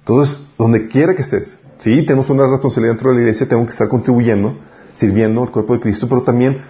[0.00, 3.70] Entonces, donde quiera que estés, sí, tenemos una responsabilidad dentro de la iglesia, tengo que
[3.70, 4.58] estar contribuyendo,
[4.92, 6.60] sirviendo al cuerpo de Cristo, pero también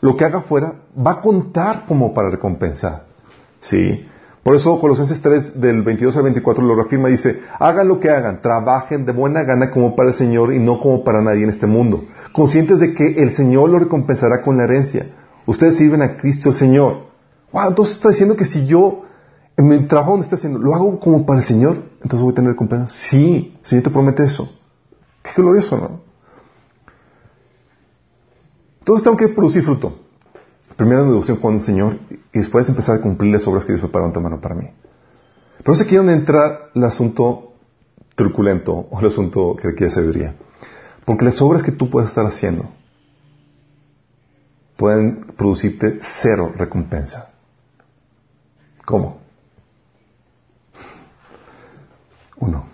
[0.00, 3.04] lo que haga afuera va a contar como para recompensar.
[3.60, 4.06] ¿Sí?
[4.42, 8.40] Por eso Colosenses 3 del 22 al 24 lo reafirma, dice, hagan lo que hagan,
[8.40, 11.66] trabajen de buena gana como para el Señor y no como para nadie en este
[11.66, 15.06] mundo, conscientes de que el Señor lo recompensará con la herencia.
[15.46, 17.10] Ustedes sirven a Cristo el Señor.
[17.52, 19.02] Wow, entonces está diciendo que si yo,
[19.56, 22.34] en mi trabajo donde está haciendo, lo hago como para el Señor, entonces voy a
[22.34, 22.88] tener recompensa.
[22.88, 24.50] Sí, el Señor te promete eso.
[25.22, 26.00] Qué glorioso, ¿no?
[28.80, 29.98] Entonces tengo que producir fruto.
[30.76, 34.10] Primero deducción con el Señor y después empezar a cumplir las obras que Dios preparó
[34.20, 34.68] mano para mí.
[35.62, 37.52] Pero sé aquí donde entra el asunto
[38.14, 40.34] truculento o el asunto que requiere sabiduría.
[41.04, 42.70] Porque las obras que tú puedes estar haciendo
[44.80, 47.34] pueden producirte cero recompensa.
[48.86, 49.20] ¿Cómo?
[52.38, 52.64] Uno,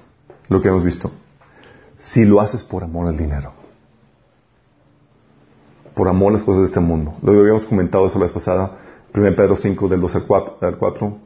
[0.48, 1.10] lo que hemos visto.
[1.98, 3.54] Si lo haces por amor al dinero
[5.94, 7.14] por amor a las cosas de este mundo.
[7.22, 8.76] Lo habíamos comentado eso la vez pasada,
[9.14, 11.18] 1 Pedro 5 del 2 al 4,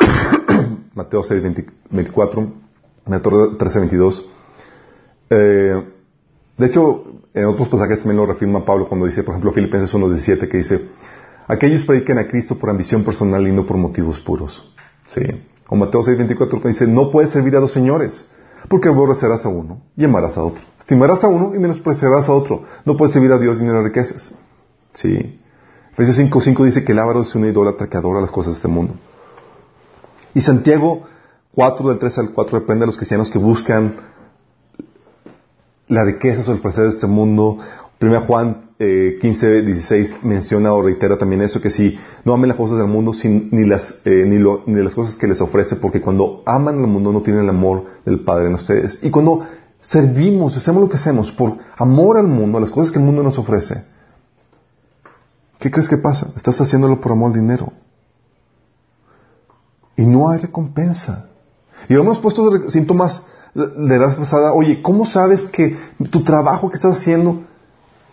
[0.94, 1.42] Mateo 6,
[1.88, 2.52] 24,
[3.06, 4.26] Mateo 13, 22.
[5.30, 5.95] Eh,
[6.56, 10.08] de hecho, en otros pasajes también lo reafirma Pablo cuando dice, por ejemplo, Filipenses 1,
[10.08, 10.88] 17, que dice,
[11.46, 14.74] aquellos prediquen a Cristo por ambición personal y no por motivos puros.
[15.06, 15.22] ¿Sí?
[15.68, 18.26] O Mateo 6, 24, que dice, no puedes servir a dos señores,
[18.68, 20.62] porque aborrecerás a uno y amarás a otro.
[20.78, 22.62] Estimarás a uno y menospreciarás a otro.
[22.84, 24.34] No puedes servir a Dios ni a las riquezas.
[24.94, 25.40] Sí.
[25.92, 28.68] Efesios 5.5 dice que el avaro es una idólatra que adora las cosas de este
[28.68, 28.94] mundo.
[30.32, 31.02] Y Santiago
[31.54, 33.96] 4 del 3 al 4 reprende a los cristianos que buscan
[35.88, 37.58] o el placer de este mundo
[38.00, 42.58] 1 Juan eh, 15, 16 menciona o reitera también eso, que si no amen las
[42.58, 44.38] cosas del mundo ni, las, eh, ni,
[44.82, 48.20] las cosas que les ofrece, porque cuando aman el mundo no tienen el amor del
[48.20, 48.98] Padre en ustedes.
[49.02, 49.46] Y cuando
[49.80, 53.22] servimos, hacemos lo que hacemos por amor al mundo, a las cosas que el mundo
[53.22, 53.84] nos ofrece,
[55.58, 56.32] ¿qué crees que pasa?
[56.36, 57.72] Estás haciéndolo por amor al dinero.
[59.96, 61.30] Y no hay recompensa.
[61.88, 63.22] Y hemos puesto síntomas
[63.54, 65.76] de la vez pasada, oye, ¿cómo sabes que
[66.10, 67.44] tu trabajo que estás haciendo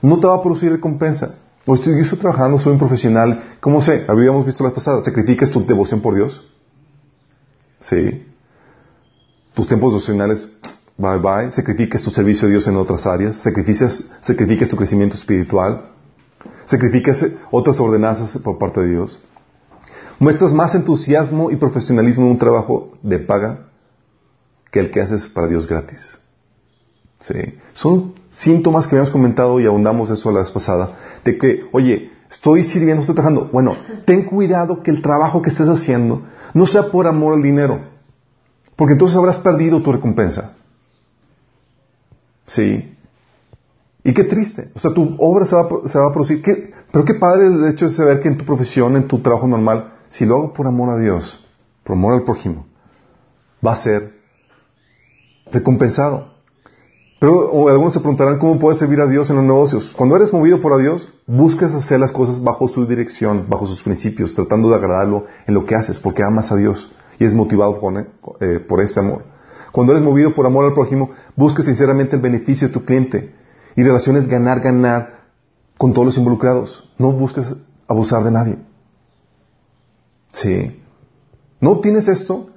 [0.03, 1.39] no te va a producir recompensa.
[1.65, 3.41] O estoy, yo estoy trabajando, soy un profesional.
[3.61, 4.03] ¿Cómo sé?
[4.09, 5.01] Habíamos visto la pasada.
[5.01, 6.45] ¿Sacrificas tu devoción por Dios?
[7.79, 8.27] Sí.
[9.53, 10.49] Tus tiempos devocionales,
[10.97, 11.51] bye bye.
[11.53, 13.37] Sacrificas tu servicio a Dios en otras áreas.
[13.37, 15.89] Sacrificas, sacrificas tu crecimiento espiritual.
[16.65, 19.21] Sacrificas otras ordenanzas por parte de Dios.
[20.19, 23.69] Muestras más entusiasmo y profesionalismo en un trabajo de paga
[24.73, 26.17] que el que haces para Dios gratis.
[27.19, 27.59] ¿Sí?
[27.73, 32.63] Son síntomas que habíamos comentado y ahondamos eso la vez pasada, de que, oye, estoy
[32.63, 33.49] sirviendo, estoy trabajando.
[33.53, 36.23] Bueno, ten cuidado que el trabajo que estés haciendo
[36.55, 37.81] no sea por amor al dinero,
[38.75, 40.55] porque entonces habrás perdido tu recompensa.
[42.47, 42.97] ¿Sí?
[44.03, 44.71] Y qué triste.
[44.73, 46.41] O sea, tu obra se va, se va a producir.
[46.91, 49.93] Pero qué padre el hecho de saber que en tu profesión, en tu trabajo normal,
[50.09, 51.47] si lo hago por amor a Dios,
[51.83, 52.65] por amor al prójimo,
[53.65, 54.22] va a ser
[55.51, 56.33] recompensado.
[57.19, 59.93] Pero algunos se preguntarán cómo puedes servir a Dios en los negocios.
[59.95, 63.81] Cuando eres movido por a Dios, buscas hacer las cosas bajo su dirección, bajo sus
[63.81, 67.79] principios, tratando de agradarlo en lo que haces, porque amas a Dios y es motivado
[67.79, 67.97] por,
[68.41, 69.23] eh, por ese amor.
[69.71, 73.33] Cuando eres movido por amor al prójimo, buscas sinceramente el beneficio de tu cliente
[73.75, 75.23] y relaciones ganar, ganar
[75.77, 76.91] con todos los involucrados.
[76.97, 77.55] No buscas
[77.87, 78.57] abusar de nadie.
[80.33, 80.81] Sí.
[81.61, 82.49] ¿No tienes esto?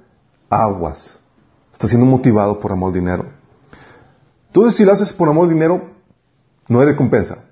[0.49, 1.19] Aguas.
[1.77, 3.25] Estás siendo motivado por amor al dinero.
[4.47, 5.91] Entonces, si lo haces por amor al dinero,
[6.67, 7.43] no hay recompensa.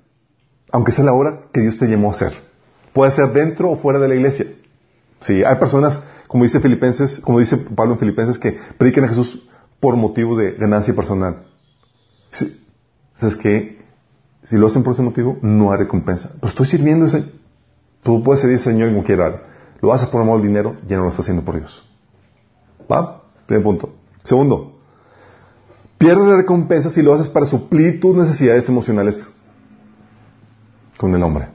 [0.71, 2.33] Aunque sea la obra que Dios te llamó a hacer.
[2.91, 4.47] Puede ser dentro o fuera de la iglesia.
[5.21, 9.47] Sí, hay personas, como dice Filipenses, como dice Pablo en Filipenses, que predican a Jesús
[9.79, 11.45] por motivos de ganancia personal.
[12.31, 12.65] Sí.
[13.21, 13.85] Es que
[14.45, 16.31] si lo hacen por ese motivo, no hay recompensa.
[16.33, 17.31] Pero estoy sirviendo ese.
[18.01, 19.35] Tú puedes servir al Señor como quieras.
[19.83, 21.88] Lo haces por amor al dinero, ya no lo estás haciendo por Dios.
[22.91, 23.21] ¿Va?
[23.45, 24.04] Primer punto.
[24.25, 24.75] Segundo,
[25.97, 29.29] Pierdes la recompensa si lo haces para suplir tus necesidades emocionales
[30.97, 31.47] con el hombre.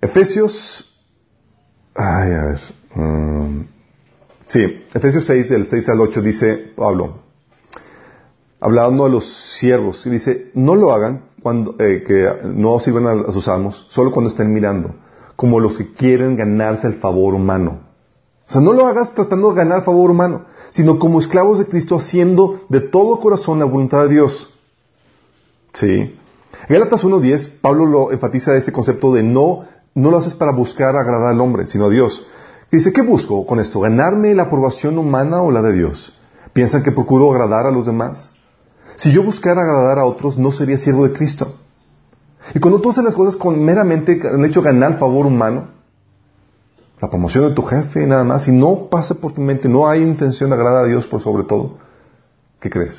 [0.00, 0.88] Efesios.
[1.94, 2.60] Ay, a ver.
[2.96, 3.66] Um,
[4.44, 7.20] sí, Efesios 6, del 6 al 8, dice Pablo,
[8.60, 9.26] hablando a los
[9.58, 13.86] siervos, y dice: No lo hagan cuando, eh, que no sirvan a, a sus amos,
[13.88, 14.96] solo cuando estén mirando,
[15.36, 17.91] como los que quieren ganarse el favor humano.
[18.52, 21.96] O sea, no lo hagas tratando de ganar favor humano sino como esclavos de Cristo
[21.96, 24.50] haciendo de todo corazón la voluntad de Dios.
[25.74, 26.18] Sí.
[26.66, 31.28] Gálatas 1.10, Pablo lo enfatiza ese concepto de no, no lo haces para buscar agradar
[31.28, 32.26] al hombre, sino a Dios.
[32.70, 33.80] Dice, ¿qué busco con esto?
[33.80, 36.18] ¿Ganarme la aprobación humana o la de Dios?
[36.54, 38.30] ¿Piensan que procuro agradar a los demás?
[38.96, 41.54] Si yo buscara agradar a otros, no sería siervo de Cristo.
[42.54, 45.68] Y cuando tú haces las cosas con meramente el hecho ganar favor humano,
[47.02, 49.88] la promoción de tu jefe y nada más, y no pasa por tu mente, no
[49.88, 51.78] hay intención de agradar a Dios por sobre todo,
[52.60, 52.94] ¿qué crees?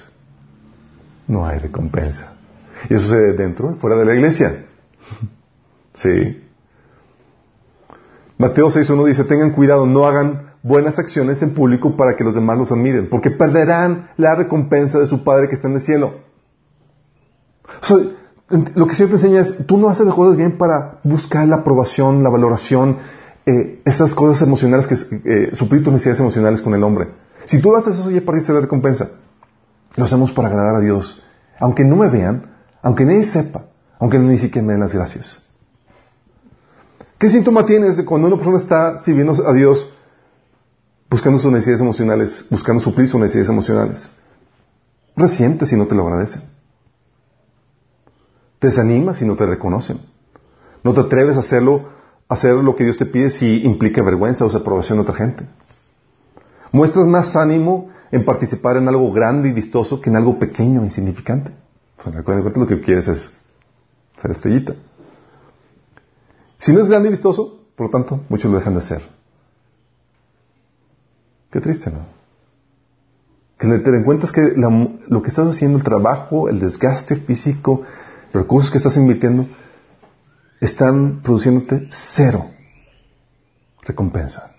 [1.26, 2.34] No hay recompensa.
[2.90, 4.66] Y eso se dentro y fuera de la iglesia.
[5.96, 6.44] Sí.
[8.40, 12.58] Mateo 6.1 dice, tengan cuidado, no hagan buenas acciones en público para que los demás
[12.58, 16.16] los admiren, porque perderán la recompensa de su Padre que está en el cielo.
[18.50, 22.24] lo que te enseña es, tú no haces las cosas bien para buscar la aprobación,
[22.24, 22.98] la valoración,
[23.46, 27.10] eh, esas cosas emocionales que eh, suplir tus necesidades emocionales con el hombre.
[27.46, 29.12] Si tú haces eso, ya perdiste la recompensa.
[29.96, 31.22] Lo hacemos para agradar a Dios.
[31.60, 32.52] Aunque no me vean,
[32.82, 33.66] aunque nadie sepa,
[34.00, 35.44] aunque ni siquiera me den las gracias.
[37.18, 39.90] ¿Qué síntoma tienes cuando una persona está sirviendo a Dios
[41.10, 44.10] buscando sus necesidades emocionales, buscando suplir sus necesidades emocionales?
[45.16, 46.42] Resientes si no te lo agradecen.
[48.60, 50.00] Te desanimas si no te reconocen.
[50.84, 51.90] No te atreves a hacerlo,
[52.34, 55.46] hacer lo que Dios te pide si implica vergüenza o desaprobación de otra gente.
[56.72, 60.86] Muestras más ánimo en participar en algo grande y vistoso que en algo pequeño e
[60.86, 61.52] insignificante.
[62.06, 63.32] Recuerden lo que quieres es
[64.22, 64.76] ser estrellita.
[66.58, 69.02] Si no es grande y vistoso, por lo tanto, muchos lo dejan de hacer.
[71.52, 72.06] Qué triste, ¿no?
[73.58, 77.84] Que te den cuenta que lo que estás haciendo, el trabajo, el desgaste físico,
[78.34, 79.48] los recursos que estás invirtiendo,
[80.66, 82.50] están produciéndote cero
[83.82, 84.52] recompensa.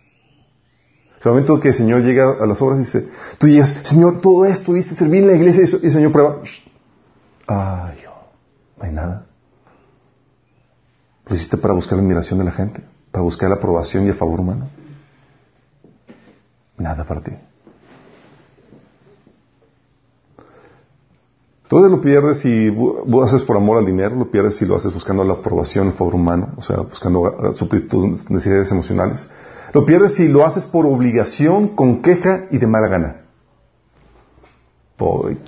[1.24, 4.72] El momento que el Señor llega a las obras dice, tú llegas, Señor, todo esto,
[4.72, 6.36] viste, servir en la iglesia y el Señor prueba,
[7.46, 7.98] ay,
[8.76, 9.26] no hay nada.
[11.26, 14.14] Lo hiciste para buscar la admiración de la gente, para buscar la aprobación y el
[14.14, 14.68] favor humano.
[16.76, 17.32] Nada para ti.
[21.68, 24.92] Todo lo pierdes si lo haces por amor al dinero, lo pierdes si lo haces
[24.92, 29.28] buscando la aprobación, el favor humano, o sea, buscando suplir tus necesidades emocionales.
[29.72, 33.20] Lo pierdes si lo haces por obligación, con queja y de mala gana.
[34.98, 35.38] Voy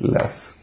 [0.00, 0.54] las.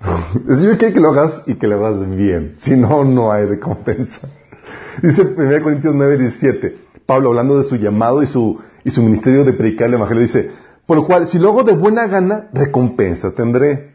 [0.62, 2.54] Yo quiero que lo hagas y que lo hagas bien.
[2.58, 4.28] Si no, no hay recompensa.
[5.02, 6.78] Dice 1 Corintios 9, 17.
[7.06, 10.50] Pablo, hablando de su llamado y su, y su ministerio de predicar el Evangelio, dice,
[10.88, 13.92] por lo cual, si lo hago de buena gana, recompensa tendré.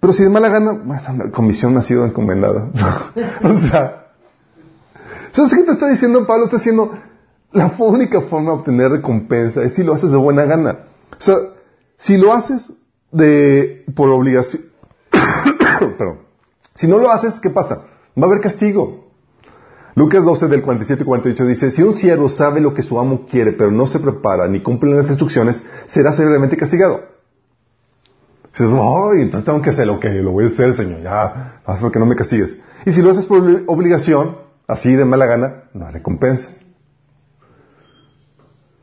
[0.00, 2.70] Pero si de mala gana, bueno, la comisión ha sido encomendada.
[3.42, 4.06] o sea,
[5.32, 6.46] ¿sabes qué te está diciendo Pablo?
[6.46, 6.90] Está diciendo,
[7.50, 10.78] la única forma de obtener recompensa es si lo haces de buena gana.
[11.10, 11.36] O sea,
[11.98, 12.72] si lo haces
[13.10, 14.62] de, por obligación,
[15.98, 16.20] Perdón.
[16.74, 17.88] Si no lo haces, ¿qué pasa?
[18.18, 19.01] Va a haber castigo.
[19.94, 23.26] Lucas 12 del 47 y 48 dice, si un siervo sabe lo que su amo
[23.28, 27.02] quiere, pero no se prepara ni cumple las instrucciones, será severamente castigado.
[28.52, 31.82] Dices, ay, entonces tengo que hacer lo que lo voy a hacer, Señor, ya, haz
[31.90, 32.58] que no me castigues.
[32.86, 36.48] Y si lo haces por obligación, así de mala gana, no hay recompensa.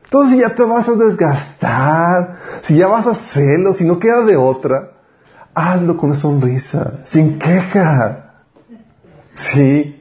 [0.04, 4.24] Entonces si ya te vas a desgastar, si ya vas a hacerlo, si no queda
[4.24, 4.92] de otra,
[5.54, 8.44] hazlo con una sonrisa, sin queja.
[9.34, 9.99] Sí.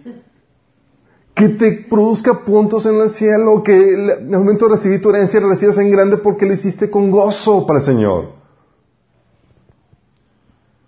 [1.39, 5.47] Que te produzca puntos en el cielo, que el momento de recibir tu herencia la
[5.47, 8.33] recibas en grande porque lo hiciste con gozo para el Señor.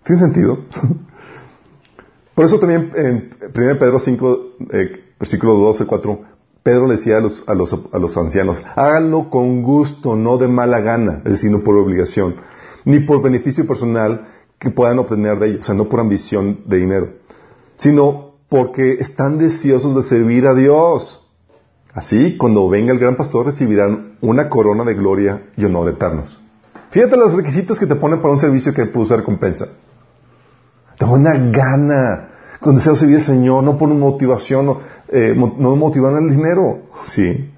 [0.04, 0.60] ¿Tiene sentido?
[2.36, 4.40] Por eso también en 1 Pedro 5,
[4.74, 6.22] eh, versículo 12, 4,
[6.64, 10.50] Pedro le decía a los, a, los, a los ancianos, háganlo con gusto, no de
[10.50, 12.36] mala gana, es decir, no por obligación,
[12.84, 14.28] ni por beneficio personal,
[14.60, 17.10] que puedan obtener de ellos, o sea, no por ambición de dinero,
[17.78, 21.26] sino porque están deseosos de servir a Dios.
[21.94, 26.38] Así, cuando venga el gran pastor, recibirán una corona de gloria y honor eternos.
[26.90, 29.70] Fíjate los requisitos que te ponen para un servicio que produce recompensa.
[31.00, 32.28] Te una gana,
[32.60, 36.90] con deseo de servir al Señor, no por motivación, no, eh, no motivan el dinero.
[37.04, 37.54] Sí.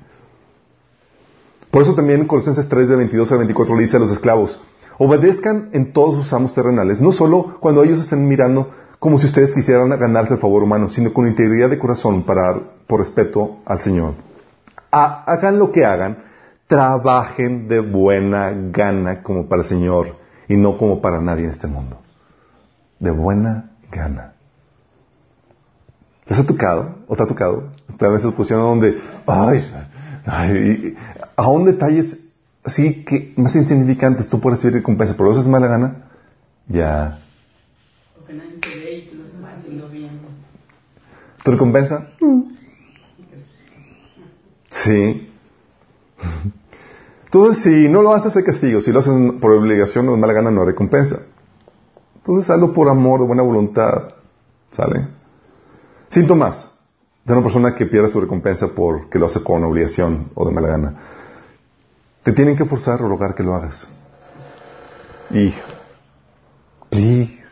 [1.71, 4.61] Por eso también en Colosenses 3, de 22 a 24 le dice a los esclavos,
[4.99, 8.69] Obedezcan en todos sus amos terrenales, no solo cuando ellos estén mirando
[9.03, 13.01] como si ustedes quisieran ganarse el favor humano, sino con integridad de corazón para, por
[13.01, 14.13] respeto al Señor.
[14.91, 16.23] hagan lo que hagan,
[16.67, 20.15] trabajen de buena gana como para el Señor
[20.47, 21.97] y no como para nadie en este mundo.
[22.97, 24.35] De buena gana.
[26.25, 26.99] ¿Les ha tocado?
[27.09, 27.71] ¿O te ha tocado?
[27.89, 29.69] Estar en esa posición donde, ay,
[30.25, 30.95] ay,
[31.35, 32.19] aún detalles
[32.63, 36.05] así que más insignificantes tú puedes recibir recompensa, pero eso es mala gana,
[36.69, 37.19] ya
[38.83, 40.19] ve y tú lo estás haciendo bien.
[41.43, 42.09] ¿Tu recompensa?
[42.21, 42.41] Mm.
[44.69, 45.29] Sí.
[47.25, 48.79] Entonces, si no lo haces, hay castigo.
[48.79, 51.19] Si lo haces por obligación o de mala gana, no hay recompensa.
[52.15, 54.13] Entonces, hazlo por amor, de buena voluntad.
[54.71, 55.07] ¿Sale?
[56.07, 56.69] Síntomas
[57.25, 60.67] de una persona que pierde su recompensa porque lo hace con obligación o de mala
[60.67, 60.95] gana.
[62.23, 63.87] Te tienen que forzar o rogar que lo hagas.
[65.29, 65.53] Y,
[66.89, 67.43] please,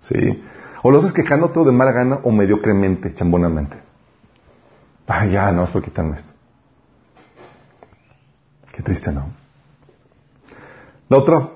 [0.00, 0.42] ¿sí?
[0.82, 3.76] O lo haces quejándote de mala gana o mediocremente, chambonamente.
[5.06, 6.32] Ay, ya, no, fue quitarme esto.
[8.72, 9.32] Qué triste, ¿no?
[11.08, 11.50] La otra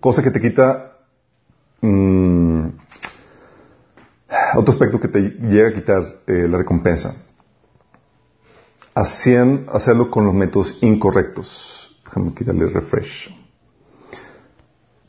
[0.00, 0.96] cosa que te quita,
[1.80, 2.68] mm,
[4.56, 7.16] otro aspecto que te llega a quitar eh, la recompensa,
[8.94, 12.00] hacerlo con los métodos incorrectos.
[12.04, 13.34] Déjame quitarle refresh.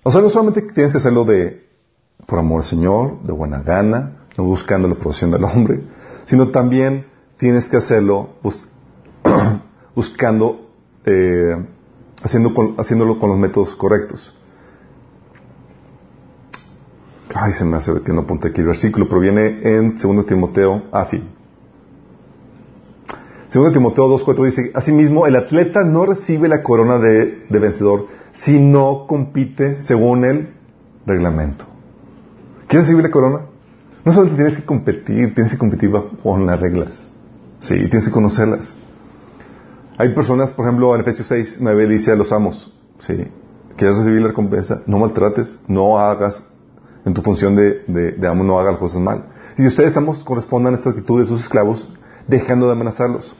[0.03, 1.68] O sea, no solamente tienes que hacerlo de
[2.25, 5.81] por amor al Señor, de buena gana, no buscando la aprobación del hombre,
[6.25, 7.05] sino también
[7.37, 8.29] tienes que hacerlo
[9.95, 10.69] buscando,
[11.05, 11.55] eh,
[12.21, 14.35] haciéndolo con los métodos correctos.
[17.33, 20.83] Ay, se me hace que no apunte aquí el versículo, pero viene en 2 Timoteo,
[20.91, 21.23] ah, sí.
[23.53, 29.05] 2 Timoteo 2.4 dice, asimismo, el atleta no recibe la corona de vencedor si no
[29.07, 30.53] compite según el
[31.05, 31.68] reglamento.
[32.69, 33.47] ¿Quieres recibir la corona?
[34.05, 35.91] No solo tienes que competir, tienes que competir
[36.21, 37.07] con las reglas.
[37.61, 38.75] Sí, tienes que conocerlas.
[39.97, 43.25] Hay personas, por ejemplo, en Efesios 6, 9 dice a los amos, sí,
[43.75, 46.43] quieres recibir la recompensa, no maltrates, no hagas,
[47.05, 49.25] en tu función de, amo, no hagas las cosas mal.
[49.57, 51.91] Y ustedes, amos, correspondan a esta actitud de sus esclavos,
[52.27, 53.35] dejando de amenazarlos.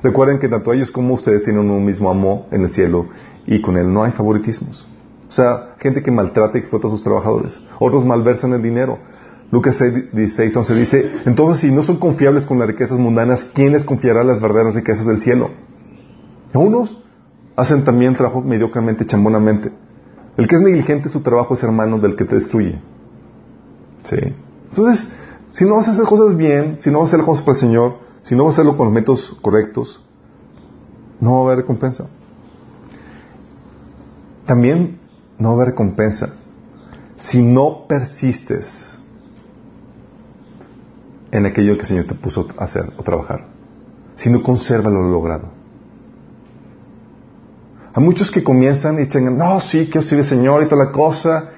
[0.00, 3.08] Recuerden que tanto ellos como ustedes tienen un mismo amo en el cielo
[3.48, 4.86] y con él no hay favoritismos.
[5.34, 7.60] O sea, gente que maltrata y explota a sus trabajadores.
[7.80, 9.00] Otros malversan el dinero.
[9.50, 13.72] Lucas 6, 16, 11 dice, entonces si no son confiables con las riquezas mundanas, ¿quién
[13.72, 15.50] les confiará las verdaderas riquezas del cielo?
[16.54, 17.02] Unos
[17.56, 19.72] hacen también trabajo mediocremente, chambonamente.
[20.36, 22.80] El que es negligente su trabajo es hermano del que te destruye.
[24.04, 24.34] ¿Sí?
[24.70, 25.10] Entonces,
[25.50, 27.56] si no vas a hacer cosas bien, si no vas a hacer las cosas para
[27.56, 30.00] el Señor, si no vas a hacerlo con los métodos correctos,
[31.18, 32.06] no va a haber recompensa.
[34.46, 35.02] También
[35.38, 36.34] no va haber recompensa
[37.16, 38.98] si no persistes
[41.30, 43.46] en aquello que el Señor te puso a hacer o trabajar.
[44.14, 45.48] Si no conservas lo logrado.
[47.92, 50.92] Hay muchos que comienzan y dicen, no, sí, que sigue el Señor y toda la
[50.92, 51.50] cosa.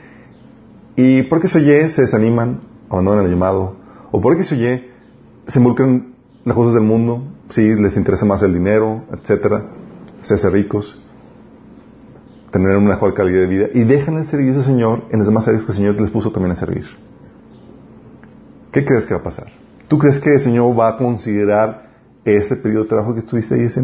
[0.94, 3.76] Y porque se oye, se desaniman, abandonan el llamado.
[4.12, 4.90] O porque se oye,
[5.46, 6.14] se involucran en
[6.44, 9.64] las cosas del mundo, sí, les interesa más el dinero, etcétera,
[10.22, 11.02] hacerse ricos
[12.56, 15.46] tener una mejor calidad de vida y dejan el servicio al Señor en las demás
[15.46, 16.86] áreas que el Señor les puso también a servir.
[18.72, 19.46] ¿Qué crees que va a pasar?
[19.88, 21.90] ¿Tú crees que el Señor va a considerar
[22.24, 23.80] ese periodo de trabajo que estuviste ahí ese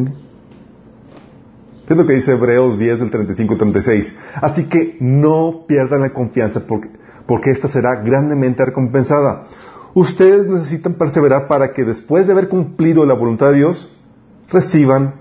[1.87, 4.19] ¿Qué es lo que dice Hebreos 10 del 35 36?
[4.41, 6.91] Así que no pierdan la confianza porque,
[7.27, 9.47] porque esta será grandemente recompensada.
[9.95, 13.93] Ustedes necesitan perseverar para que después de haber cumplido la voluntad de Dios,
[14.51, 15.21] reciban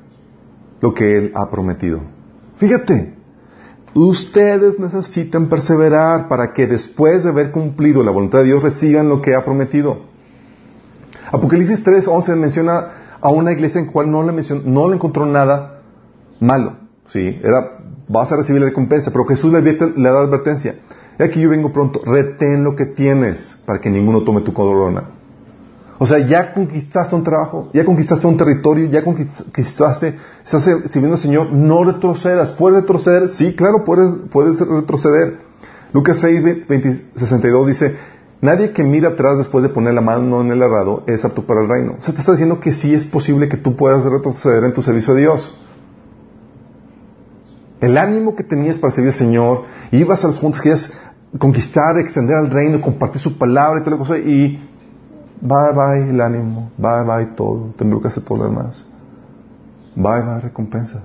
[0.79, 2.01] lo que Él ha prometido.
[2.57, 3.20] Fíjate,
[3.93, 9.21] Ustedes necesitan perseverar para que después de haber cumplido la voluntad de Dios reciban lo
[9.21, 10.03] que ha prometido.
[11.31, 15.81] Apocalipsis 3:11 menciona a una iglesia en cual no le, mencionó, no le encontró nada
[16.39, 16.77] malo.
[17.07, 17.39] ¿sí?
[17.43, 20.75] Era, vas a recibir la recompensa, pero Jesús le, da advertencia.
[21.19, 25.03] Aquí yo vengo pronto, retén lo que tienes para que ninguno tome tu corona.
[26.03, 31.21] O sea, ya conquistaste un trabajo, ya conquistaste un territorio, ya conquistaste, estás sirviendo al
[31.21, 32.53] Señor, no retrocedas.
[32.53, 33.29] ¿Puedes retroceder?
[33.29, 35.41] Sí, claro, puedes, puedes retroceder.
[35.93, 36.65] Lucas 6,
[37.13, 37.95] 62 dice,
[38.41, 41.61] nadie que mira atrás después de poner la mano en el arado es apto para
[41.61, 41.97] el reino.
[41.99, 44.81] O sea, te está diciendo que sí es posible que tú puedas retroceder en tu
[44.81, 45.55] servicio a Dios.
[47.79, 50.91] El ánimo que tenías para servir al Señor, ibas a los juntos, querías
[51.37, 54.70] conquistar, extender al reino, compartir su palabra y toda la cosa, y
[55.41, 58.85] Bye bye el ánimo, bye bye todo, te hacer por lo demás.
[59.95, 61.01] Bye bye recompensa.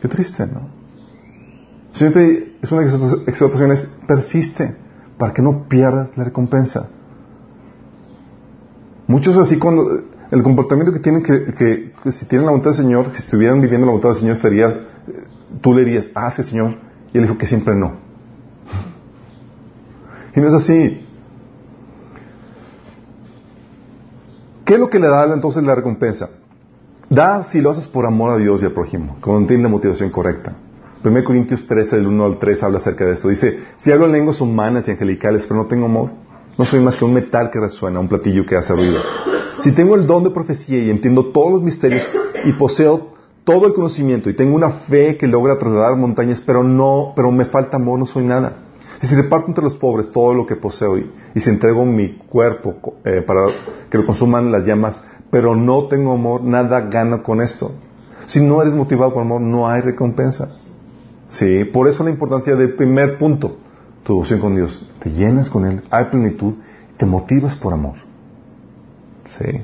[0.00, 0.68] Qué triste, ¿no?
[1.92, 2.82] Siguiente es una
[3.26, 4.74] exhortación, es persiste
[5.18, 6.88] para que no pierdas la recompensa.
[9.06, 13.10] Muchos así cuando el comportamiento que tienen que, que, si tienen la voluntad del Señor,
[13.12, 14.86] si estuvieran viviendo la voluntad del Señor sería,
[15.60, 16.76] tú le dirías, ah, sí Señor,
[17.12, 18.07] y él dijo que siempre no.
[20.34, 21.04] Y no es así.
[24.64, 26.28] ¿Qué es lo que le da entonces la recompensa?
[27.08, 30.10] Da si lo haces por amor a Dios y al prójimo, cuando tienes la motivación
[30.10, 30.56] correcta.
[31.02, 33.28] 1 Corintios 13, del 1 al 3, habla acerca de esto.
[33.28, 36.10] Dice, si hablo lenguas humanas y angelicales, pero no tengo amor,
[36.58, 39.00] no soy más que un metal que resuena, un platillo que hace ruido.
[39.60, 42.10] Si tengo el don de profecía y entiendo todos los misterios
[42.44, 43.14] y poseo
[43.44, 47.46] todo el conocimiento y tengo una fe que logra trasladar montañas, pero no, pero me
[47.46, 48.67] falta amor, no soy nada.
[49.00, 52.74] Y si reparto entre los pobres todo lo que poseo y, si entrego mi cuerpo
[53.04, 53.46] eh, para
[53.88, 57.72] que lo consuman las llamas, pero no tengo amor, nada gano con esto.
[58.26, 60.50] Si no eres motivado por amor, no hay recompensa.
[61.28, 63.58] Sí, por eso la importancia del primer punto,
[64.02, 64.86] tu devoción con Dios.
[65.00, 66.54] Te llenas con Él, hay plenitud,
[66.96, 67.96] te motivas por amor.
[69.38, 69.60] Sí.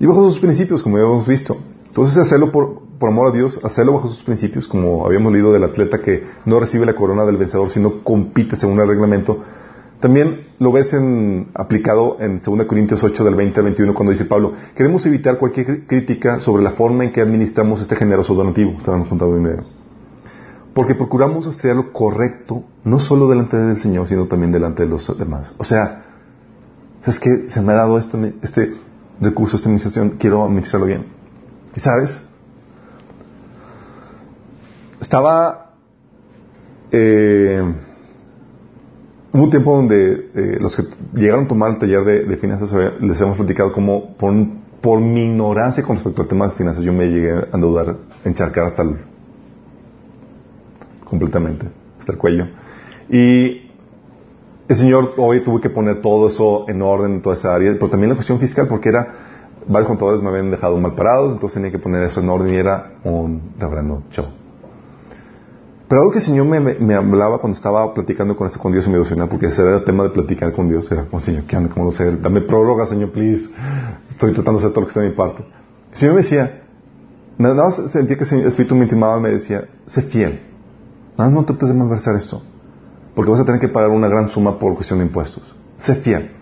[0.00, 1.56] Y bajo sus principios, como ya hemos visto.
[1.86, 5.64] Entonces, hacerlo por, por amor a Dios, hacerlo bajo sus principios, como habíamos leído del
[5.64, 9.42] atleta que no recibe la corona del vencedor, sino compite según el reglamento.
[10.00, 14.26] También lo ves en, aplicado en 2 Corintios 8 del 20 al 21 cuando dice
[14.26, 18.72] Pablo, queremos evitar cualquier crítica sobre la forma en que administramos este generoso donativo.
[18.76, 19.64] Estaban juntando dinero.
[20.72, 25.18] Porque procuramos hacer lo correcto, no solo delante del Señor, sino también delante de los
[25.18, 25.52] demás.
[25.58, 26.04] O sea,
[27.00, 27.48] ¿sabes qué?
[27.48, 28.74] Se me ha dado esto, este
[29.20, 31.06] recurso, esta administración, quiero administrarlo bien.
[31.74, 32.27] ¿Y sabes?
[35.08, 35.70] Estaba...
[36.92, 37.62] Eh,
[39.32, 40.82] hubo un tiempo donde eh, los que
[41.14, 44.34] llegaron a tomar el taller de, finanzas les hemos platicado como por,
[44.82, 47.96] por, mi ignorancia con respecto al tema de finanzas yo me llegué a endeudar,
[48.26, 48.96] encharcar hasta el...
[51.04, 52.44] completamente, hasta el cuello.
[53.08, 53.70] Y
[54.68, 57.88] el Señor hoy tuve que poner todo eso en orden en toda esa área, pero
[57.88, 59.08] también la cuestión fiscal porque era,
[59.66, 62.56] varios contadores me habían dejado mal parados, entonces tenía que poner eso en orden y
[62.56, 64.26] era un reverendo show.
[65.88, 68.92] Pero algo que el Señor me, hablaba cuando estaba platicando con esto con Dios en
[68.92, 71.56] mi devocional, porque ese era el tema de platicar con Dios, era como, Señor, ¿qué
[71.56, 71.70] onda?
[71.70, 72.14] ¿Cómo lo sé?
[72.16, 73.48] Dame próloga, Señor, please.
[74.10, 75.44] Estoy tratando de hacer todo lo que está de mi parte.
[75.90, 76.62] El Señor me decía,
[77.38, 80.42] nada más sentía que el Espíritu me intimaba me decía, sé fiel.
[81.16, 82.42] Nada más no trates de malversar esto,
[83.14, 85.56] porque vas a tener que pagar una gran suma por cuestión de impuestos.
[85.78, 86.32] Sé fiel.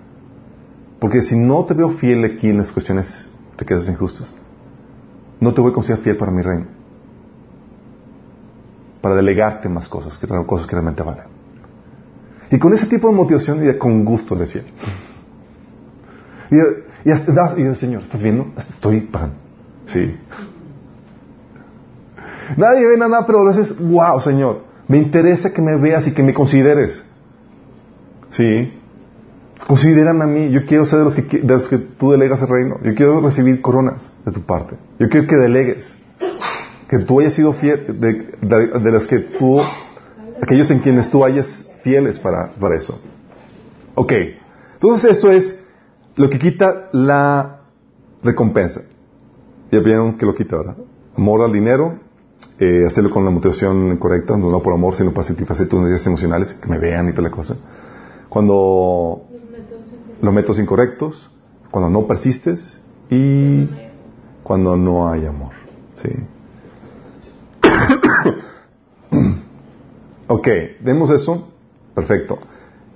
[0.98, 4.34] Porque si no te veo fiel aquí en las cuestiones de que haces injustas,
[5.38, 6.75] no te voy a considerar fiel para mi reino
[9.06, 11.26] para delegarte más cosas, que cosas que realmente valen.
[12.50, 14.62] Y con ese tipo de motivación, y con gusto le decía.
[16.50, 16.56] Y,
[17.08, 18.48] y, y, Señor, ¿estás viendo?
[18.56, 19.36] Estoy pagando.
[19.92, 20.18] Sí.
[22.56, 26.24] Nadie ve nada, pero a veces, wow, Señor, me interesa que me veas y que
[26.24, 27.00] me consideres.
[28.30, 28.72] Sí.
[29.68, 30.50] Considérame a mí.
[30.50, 32.80] Yo quiero ser de los, que, de los que tú delegas el reino.
[32.82, 34.74] Yo quiero recibir coronas de tu parte.
[34.98, 35.94] Yo quiero que delegues
[36.88, 39.58] que tú hayas sido fiel, de, los que tú,
[40.42, 43.00] aquellos en quienes tú hayas fieles para, para eso.
[43.94, 44.12] Ok,
[44.74, 45.58] entonces esto es
[46.16, 47.60] lo que quita la
[48.22, 48.82] recompensa.
[49.70, 50.76] Ya vieron que lo quita, ¿verdad?
[51.16, 51.98] Amor al dinero,
[52.58, 56.54] eh, hacerlo con la motivación correcta, no por amor, sino para satisfacer tus necesidades emocionales,
[56.54, 57.56] que me vean y toda la cosa.
[58.28, 59.24] Cuando
[60.20, 61.30] los métodos incorrectos,
[61.70, 62.80] cuando no persistes
[63.10, 63.68] y
[64.42, 65.52] cuando no hay amor.
[65.94, 66.08] ¿sí?
[70.28, 70.48] ok,
[70.80, 71.48] vemos eso.
[71.94, 72.38] Perfecto.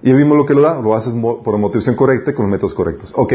[0.03, 0.81] Y vimos lo que lo da.
[0.81, 3.13] Lo haces por motivación correcta y con los métodos correctos.
[3.17, 3.33] Ok.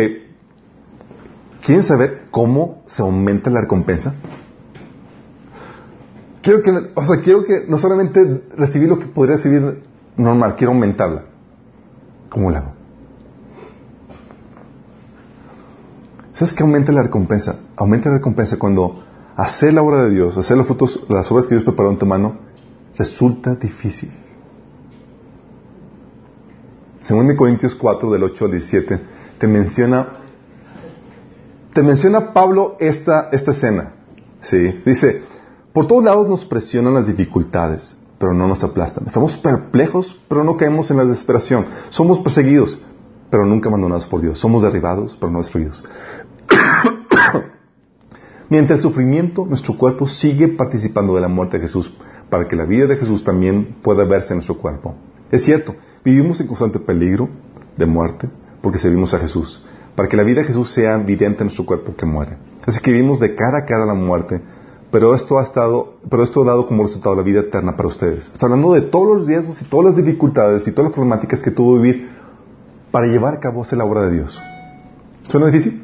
[1.64, 4.16] ¿Quieren saber cómo se aumenta la recompensa?
[6.44, 9.82] Quiero que, o sea, quiero que no solamente recibir lo que podría recibir
[10.16, 11.24] normal, quiero aumentarla.
[12.30, 12.74] ¿Cómo lo hago?
[16.34, 17.62] ¿Sabes qué aumenta la recompensa?
[17.78, 19.05] Aumenta la recompensa cuando
[19.36, 22.06] hacer la obra de Dios, hacer los frutos, las obras que Dios preparó en tu
[22.06, 22.38] mano,
[22.98, 24.12] resulta difícil.
[27.02, 29.02] Según de Corintios 4, del 8 al 17,
[29.38, 30.20] te menciona,
[31.74, 33.94] te menciona Pablo esta, esta escena.
[34.42, 34.82] ¿sí?
[34.86, 35.22] Dice,
[35.72, 39.06] por todos lados nos presionan las dificultades, pero no nos aplastan.
[39.06, 41.66] Estamos perplejos, pero no caemos en la desesperación.
[41.90, 42.80] Somos perseguidos,
[43.30, 44.40] pero nunca abandonados por Dios.
[44.40, 45.84] Somos derribados, pero no destruidos.
[48.50, 51.92] Mientras el sufrimiento, nuestro cuerpo sigue participando de la muerte de Jesús
[52.30, 54.96] para que la vida de Jesús también pueda verse en nuestro cuerpo.
[55.32, 57.30] Es cierto, vivimos en constante peligro
[57.78, 58.30] de muerte
[58.62, 59.64] porque servimos a Jesús,
[59.96, 62.38] para que la vida de Jesús sea evidente en nuestro cuerpo que muere.
[62.66, 64.42] Así que vivimos de cara a cara a la muerte,
[64.92, 68.30] pero esto ha estado, pero esto ha dado como resultado la vida eterna para ustedes.
[68.32, 71.52] Está hablando de todos los riesgos y todas las dificultades y todas las problemáticas que
[71.52, 72.10] tuvo vivir
[72.92, 74.42] para llevar a cabo la obra de Dios.
[75.28, 75.84] ¿Suena difícil?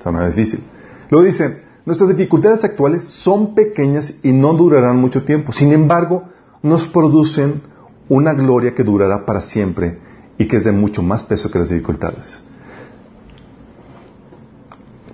[0.00, 0.60] Suena difícil.
[1.08, 5.52] Luego dice, Nuestras dificultades actuales son pequeñas y no durarán mucho tiempo.
[5.52, 6.24] Sin embargo,
[6.60, 7.62] nos producen
[8.08, 10.00] una gloria que durará para siempre
[10.36, 12.40] y que es de mucho más peso que las dificultades.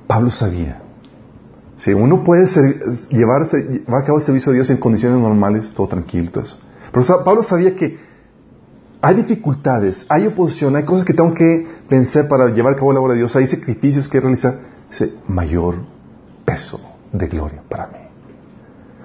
[0.06, 0.80] Pablo sabía.
[1.76, 2.46] Si uno puede
[3.10, 7.76] llevar a cabo el servicio de Dios en condiciones normales, todo tranquilo, Pero Pablo sabía
[7.76, 7.98] que
[9.02, 13.00] hay dificultades, hay oposición, hay cosas que tengo que vencer para llevar a cabo la
[13.00, 14.60] obra de Dios, hay sacrificios que realizar,
[14.90, 16.01] ese mayor
[16.52, 16.80] peso
[17.12, 17.98] de gloria para mí.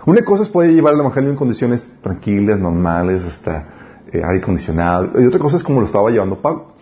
[0.06, 5.22] Una cosa es poder llevar el Evangelio en condiciones tranquilas, normales, hasta eh, aire acondicionado,
[5.22, 6.74] y otra cosa es como lo estaba llevando Pablo.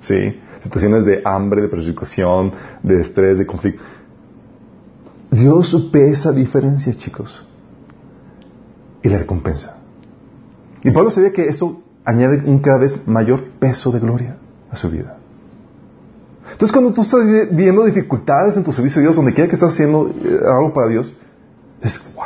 [0.00, 0.40] ¿Sí?
[0.60, 3.82] Situaciones de hambre, de persecución, de estrés, de conflicto.
[5.30, 7.46] Dios supe esa diferencia, chicos,
[9.02, 9.78] y la recompensa.
[10.82, 14.36] Y Pablo sabía que eso añade un cada vez mayor peso de gloria
[14.70, 15.19] a su vida.
[16.60, 19.72] Entonces, cuando tú estás viviendo dificultades en tu servicio a Dios, donde quiera que estás
[19.72, 21.16] haciendo eh, algo para Dios,
[21.80, 22.24] es wow.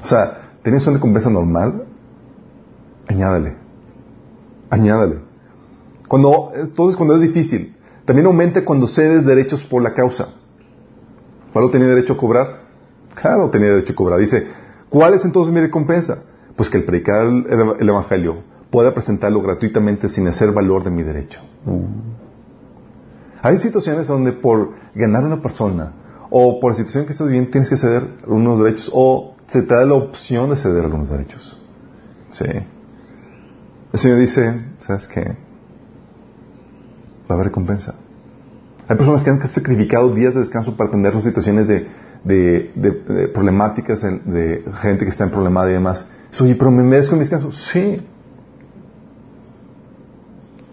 [0.00, 1.82] O sea, tienes una recompensa normal,
[3.08, 3.56] añádale.
[4.70, 5.18] Añádale.
[6.06, 10.28] Cuando, entonces, cuando es difícil, también aumenta cuando cedes derechos por la causa.
[11.52, 12.60] ¿Pablo tenía derecho a cobrar?
[13.20, 14.20] Claro, tenía derecho a cobrar.
[14.20, 14.46] Dice,
[14.88, 16.22] ¿cuál es entonces mi recompensa?
[16.54, 21.40] Pues que el predicar el, Evangelio pueda presentarlo gratuitamente sin hacer valor de mi derecho.
[21.66, 22.21] Uh.
[23.42, 25.92] Hay situaciones donde por ganar una persona
[26.30, 29.74] o por la situación que estás viviendo tienes que ceder unos derechos o se te
[29.74, 31.60] da la opción de ceder algunos derechos.
[32.30, 32.46] Sí.
[33.92, 35.36] El Señor dice, ¿sabes qué?
[37.28, 37.96] Va a haber recompensa.
[38.88, 41.88] Hay personas que han sacrificado días de descanso para atender las situaciones de,
[42.24, 46.06] de, problemáticas, de gente que está en problemada y demás.
[46.40, 47.52] Oye, pero me merezco mi descanso.
[47.52, 48.00] Sí.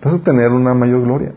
[0.01, 1.33] Vas a tener una mayor gloria.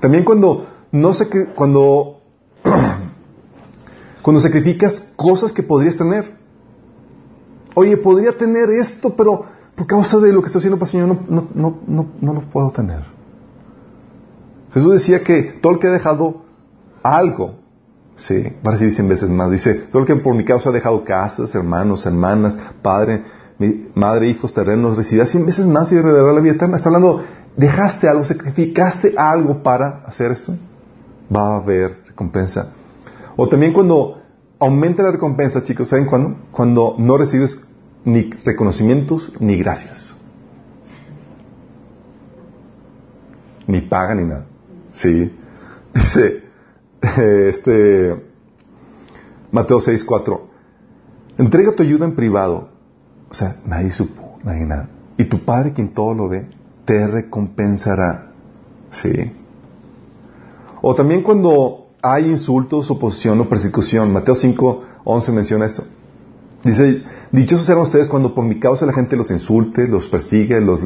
[0.00, 2.20] También cuando no que cuando
[4.22, 6.36] cuando sacrificas cosas que podrías tener.
[7.74, 9.44] Oye, podría tener esto, pero
[9.74, 12.40] por causa de lo que estoy haciendo para el Señor no, no, no, no lo
[12.50, 13.04] puedo tener.
[14.72, 16.42] Jesús decía que todo el que ha dejado
[17.02, 17.56] algo,
[18.16, 19.50] sí, va a recibir cien veces más.
[19.50, 23.22] Dice, todo el que por mi causa ha dejado casas, hermanos, hermanas, padre,
[23.94, 26.76] madre, hijos, terrenos, recibirá cien veces más y heredará la vida eterna.
[26.76, 27.24] Está hablando,
[27.56, 30.56] dejaste algo, sacrificaste algo para hacer esto.
[31.34, 32.72] Va a haber recompensa.
[33.36, 34.22] O también cuando
[34.58, 36.36] aumenta la recompensa, chicos, ¿saben cuándo?
[36.52, 37.60] Cuando no recibes
[38.04, 40.14] ni reconocimientos ni gracias.
[43.66, 44.46] Ni paga ni nada.
[44.92, 45.32] Sí.
[45.94, 46.44] Dice,
[47.48, 48.24] este,
[49.50, 50.48] Mateo 6, 4.
[51.38, 52.75] Entrega tu ayuda en privado.
[53.30, 54.88] O sea, nadie supo, nadie nada.
[55.18, 56.48] Y tu Padre, quien todo lo ve,
[56.84, 58.32] te recompensará.
[58.90, 59.32] Sí.
[60.82, 64.12] O también cuando hay insultos, oposición o persecución.
[64.12, 65.84] Mateo 5, 11 menciona esto.
[66.62, 70.80] Dice, dichosos serán ustedes cuando por mi causa la gente los insulte, los persigue los,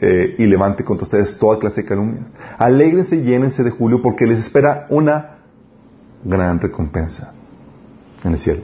[0.00, 2.26] eh, y levante contra ustedes toda clase de calumnias.
[2.58, 5.38] Alégrense y llénense de julio porque les espera una
[6.24, 7.32] gran recompensa
[8.24, 8.62] en el cielo.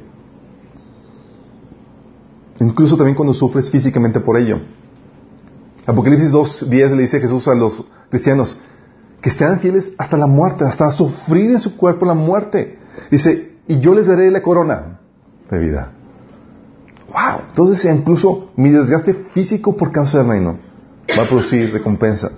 [2.61, 4.61] Incluso también cuando sufres físicamente por ello.
[5.87, 8.59] Apocalipsis 2.10 le dice Jesús a los cristianos
[9.21, 12.79] que sean fieles hasta la muerte, hasta sufrir en su cuerpo la muerte.
[13.11, 15.01] Dice, y yo les daré la corona
[15.51, 15.93] de vida.
[17.09, 17.49] Wow.
[17.49, 20.59] Entonces, incluso mi desgaste físico por causa del reino
[21.17, 22.31] va a producir recompensa.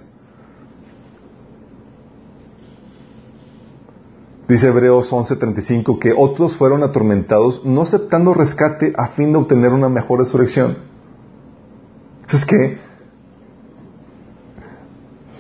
[4.49, 9.91] Dice Hebreos 11:35 que otros fueron atormentados no aceptando rescate a fin de obtener una
[9.91, 10.79] mejor resurrección.
[12.33, 12.79] Es que,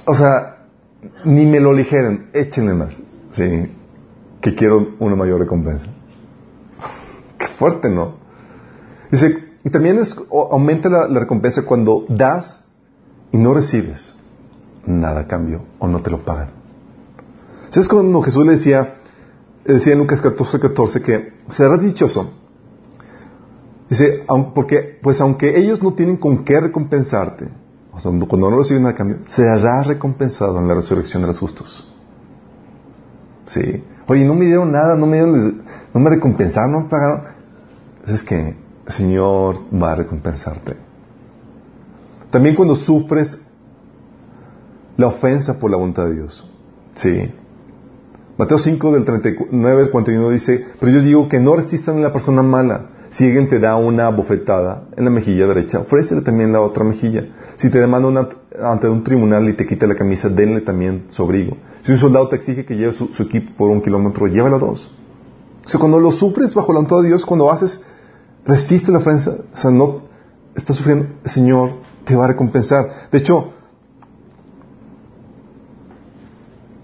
[0.04, 0.66] o sea,
[1.24, 3.00] ni me lo ligeren, échenle más,
[3.32, 3.72] sí,
[4.40, 5.86] que quiero una mayor recompensa.
[7.38, 8.16] Qué fuerte, ¿no?
[9.10, 9.98] Dice, y también
[10.50, 12.64] aumenta la, recompensa cuando das
[13.32, 14.14] y no recibes
[14.86, 16.50] nada a cambio o no te lo pagan.
[17.70, 18.97] ¿Sabes cuando Jesús le decía,
[19.72, 22.32] decía en Lucas 14, 14 que serás dichoso?
[23.88, 27.48] Dice, porque, pues aunque ellos no tienen con qué recompensarte,
[27.92, 31.90] o sea, cuando no reciben nada cambio, serás recompensado en la resurrección de los justos.
[33.46, 33.82] Sí.
[34.06, 37.22] Oye, no me dieron nada, no me dieron, no me recompensaron, no me pagaron.
[38.06, 38.56] Es que
[38.86, 40.76] el Señor va a recompensarte.
[42.30, 43.38] También cuando sufres
[44.96, 46.50] la ofensa por la voluntad de Dios.
[46.94, 47.32] Sí.
[48.38, 52.12] Mateo 5 del 39 al 41 dice, pero yo digo que no resistan a la
[52.12, 52.90] persona mala.
[53.10, 57.26] Si alguien te da una bofetada en la mejilla derecha, ofrécele también la otra mejilla.
[57.56, 58.28] Si te demanda
[58.62, 61.56] ante un tribunal y te quita la camisa, denle también su abrigo.
[61.82, 64.88] Si un soldado te exige que lleve su, equipo por un kilómetro, llévalo dos.
[65.64, 67.80] O sea, cuando lo sufres bajo la voluntad de Dios, cuando haces
[68.44, 70.02] resiste la ofensa, o sea, no
[70.54, 71.72] está sufriendo, el Señor
[72.04, 73.08] te va a recompensar.
[73.10, 73.52] De hecho,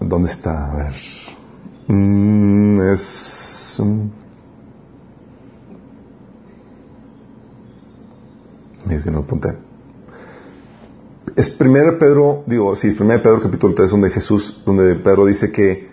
[0.01, 0.71] ¿dónde está?
[0.71, 0.93] A ver.
[1.87, 3.77] Mm, es.
[3.79, 4.09] Um,
[8.89, 9.55] es que no apunté.
[11.35, 15.51] Es 1 Pedro, digo, sí, es 1 Pedro capítulo 3, donde Jesús, donde Pedro dice
[15.51, 15.89] que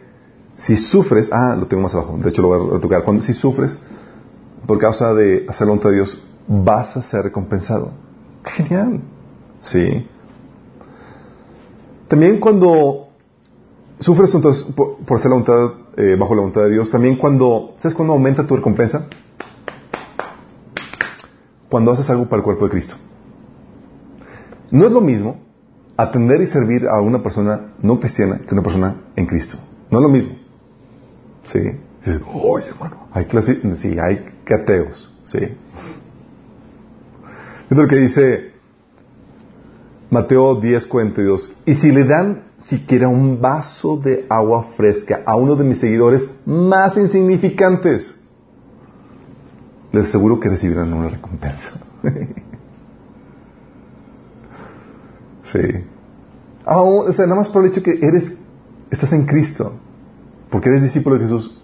[0.57, 3.33] si sufres, ah, lo tengo más abajo, de hecho lo voy a tocar, cuando si
[3.33, 3.79] sufres
[4.67, 7.91] por causa de hacer la de Dios, vas a ser recompensado.
[8.45, 9.01] Genial.
[9.61, 10.07] Sí.
[12.09, 13.09] También cuando
[14.03, 17.95] sufres entonces por, hacer la voluntad, eh, bajo la voluntad de Dios, también cuando, ¿sabes
[17.95, 19.07] cuándo aumenta tu recompensa?
[21.69, 22.97] Cuando haces algo para el cuerpo de Cristo.
[24.71, 25.37] No es lo mismo
[25.97, 29.57] atender y servir a una persona no cristiana que una persona en Cristo.
[29.91, 30.35] No es lo mismo.
[31.45, 31.61] Sí.
[32.05, 35.13] Dices, oye, hermano, hay clase, sí, hay cateos.
[35.25, 35.39] Sí.
[37.71, 38.52] Es lo que dice
[40.13, 41.53] Mateo 10, 42.
[41.65, 46.29] Y si le dan siquiera un vaso de agua fresca a uno de mis seguidores
[46.45, 48.15] más insignificantes,
[49.91, 51.81] les aseguro que recibirán una recompensa.
[55.45, 55.61] sí.
[56.67, 58.37] o sea, nada más por el hecho que eres,
[58.91, 59.73] estás en Cristo,
[60.51, 61.59] porque eres discípulo de Jesús.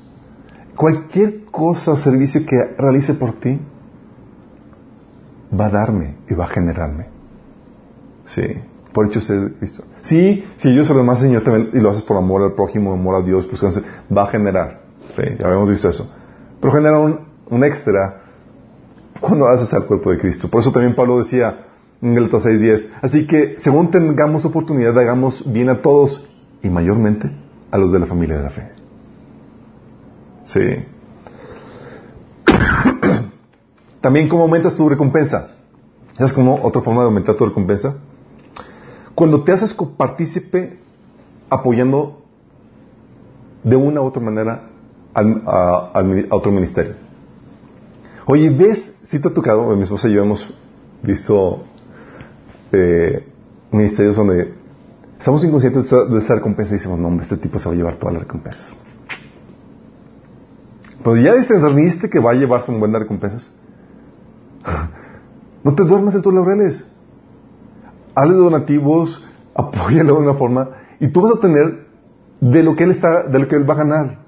[0.75, 3.61] Cualquier cosa servicio que realice por ti
[5.53, 7.18] va a darme y va a generarme.
[8.29, 8.43] Sí,
[8.93, 9.85] por hecho ser Cristo.
[10.03, 12.93] Sí, si yo se lo demás Señor también, y lo haces por amor al prójimo,
[12.93, 14.81] amor a Dios, pues va a generar.
[15.17, 16.13] Sí, ya habíamos visto eso.
[16.61, 18.23] Pero genera un, extra
[19.21, 20.49] cuando haces al cuerpo de Cristo.
[20.49, 21.67] Por eso también Pablo decía
[22.01, 26.29] en el 6.10, así que según tengamos oportunidad, hagamos bien a todos
[26.63, 27.31] y mayormente
[27.71, 28.71] a los de la familia de la fe.
[30.45, 30.85] Sí.
[34.01, 35.51] También cómo aumentas tu recompensa.
[36.15, 37.99] ¿Sabes cómo otra forma de aumentar tu recompensa?
[39.19, 40.79] Cuando te haces partícipe
[41.51, 42.23] apoyando
[43.65, 44.69] de una u otra manera
[45.13, 46.95] a, otro ministerio.
[48.27, 48.97] Oye, ¿ves?
[49.03, 50.49] Si te ha tocado, mi esposa y yo hemos
[51.03, 51.65] visto
[52.71, 53.27] eh,
[53.73, 54.55] ministerios donde
[55.19, 57.97] estamos inconscientes de esa recompensa y decimos, no, hombre, este tipo se va a llevar
[57.97, 58.73] todas las recompensas.
[61.03, 63.51] Pero ya discerniste que va a llevarse un buen de recompensas.
[65.65, 66.87] No te duermas en tus laureles
[68.21, 71.87] hazle donativos, apóyalo de una forma, y tú vas a tener
[72.41, 74.19] de lo que él está, de lo que él va a ganar.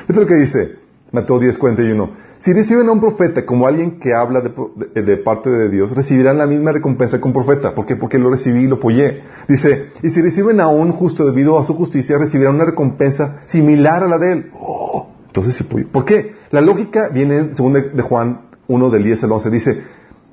[0.00, 0.82] Esto es lo que dice
[1.12, 2.10] Mateo 10, 41.
[2.38, 6.46] Si reciben a un profeta como alguien que habla de, parte de Dios, recibirán la
[6.46, 7.74] misma recompensa que un profeta.
[7.74, 7.96] ¿Por qué?
[7.96, 9.22] Porque lo recibí y lo apoyé.
[9.46, 14.02] Dice, y si reciben a un justo debido a su justicia, recibirán una recompensa similar
[14.02, 14.50] a la de él.
[14.58, 16.32] Oh, entonces, ¿por qué?
[16.50, 19.82] La lógica viene, según de, Juan 1, del 10 al 11, dice,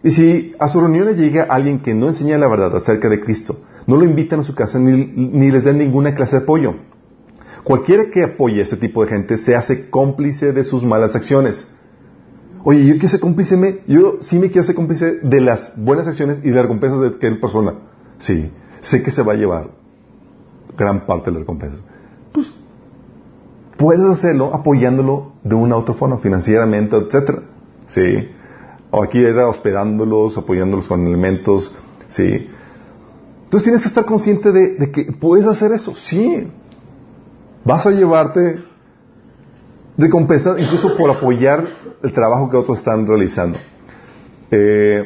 [0.02, 3.60] y si a sus reuniones llega alguien que no enseña la verdad acerca de Cristo,
[3.86, 6.76] no lo invitan a su casa ni, les dan ninguna clase de apoyo.
[7.64, 11.68] Cualquiera que apoye a este tipo de gente se hace cómplice de sus malas acciones.
[12.64, 16.40] Oye, yo quiero ser cómplice, yo sí me quiero ser cómplice de las buenas acciones
[16.40, 17.74] y de las recompensas de aquella persona.
[18.20, 19.72] Sí, sé que se va a llevar
[20.78, 21.82] gran parte de las recompensas.
[22.32, 22.54] Pues,
[23.78, 27.44] puedes hacerlo apoyándolo de una u otra forma, financieramente, etcétera.
[27.88, 28.30] Sí.
[28.92, 31.72] O aquí era hospedándolos, apoyándolos con elementos,
[32.08, 32.50] ¿sí?
[33.44, 36.48] Entonces tienes que estar consciente de, que puedes hacer eso, sí.
[37.66, 38.64] Vas a llevarte
[39.98, 41.68] recompensa incluso por apoyar
[42.02, 43.60] el trabajo que otros están realizando.
[44.50, 45.04] Eh,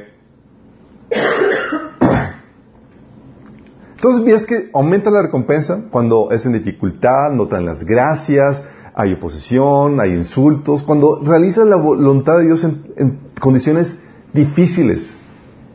[3.96, 8.64] entonces ves que aumenta la recompensa cuando es en dificultad, notan las gracias,
[8.96, 10.84] hay oposición, hay insultos.
[10.84, 13.98] Cuando realizas la voluntad de Dios en, condiciones
[14.34, 15.14] difíciles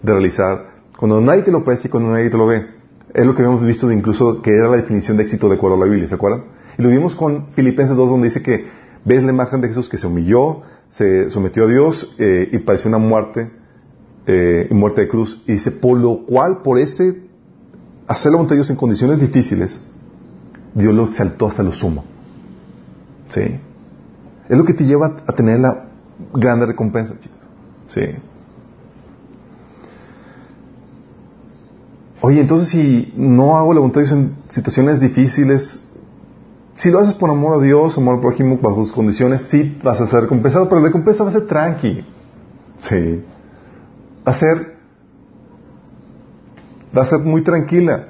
[0.02, 2.66] de realizar, cuando nadie te lo parece y cuando nadie te lo ve.
[3.14, 5.80] Es lo que habíamos visto incluso que era la definición de éxito de acuerdo a
[5.80, 6.44] la Biblia, ¿se acuerdan?
[6.76, 8.66] Y lo vimos con Filipenses 2 donde dice que
[9.04, 12.88] ves la imagen de Jesús que se humilló, se sometió a Dios eh, y padeció
[12.88, 13.50] una muerte,
[14.26, 15.42] eh, muerte de cruz.
[15.46, 17.22] Y dice, por lo cual, por ese
[18.06, 19.80] hacer la voluntad de Dios en condiciones difíciles,
[20.74, 22.04] Dios lo exaltó hasta lo sumo.
[23.30, 23.60] ¿Sí?
[24.48, 25.84] Es lo que te lleva a tener la
[26.32, 27.38] grande recompensa, chicos.
[27.88, 28.02] ¿Sí?
[32.20, 35.82] Oye, entonces si no hago la voluntad en situaciones difíciles,
[36.74, 40.00] si lo haces por amor a Dios, amor al prójimo, bajo sus condiciones, sí vas
[40.00, 42.04] a ser recompensado, pero la recompensa va a ser tranqui.
[42.80, 43.24] Sí.
[44.26, 44.76] Va a ser,
[46.96, 48.08] va a ser muy tranquila.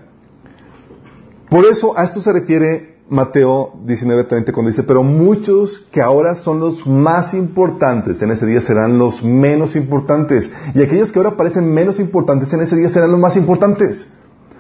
[1.49, 6.61] Por eso a esto se refiere Mateo 19:30 cuando dice, pero muchos que ahora son
[6.61, 10.51] los más importantes en ese día serán los menos importantes.
[10.75, 14.13] Y aquellos que ahora parecen menos importantes en ese día serán los más importantes.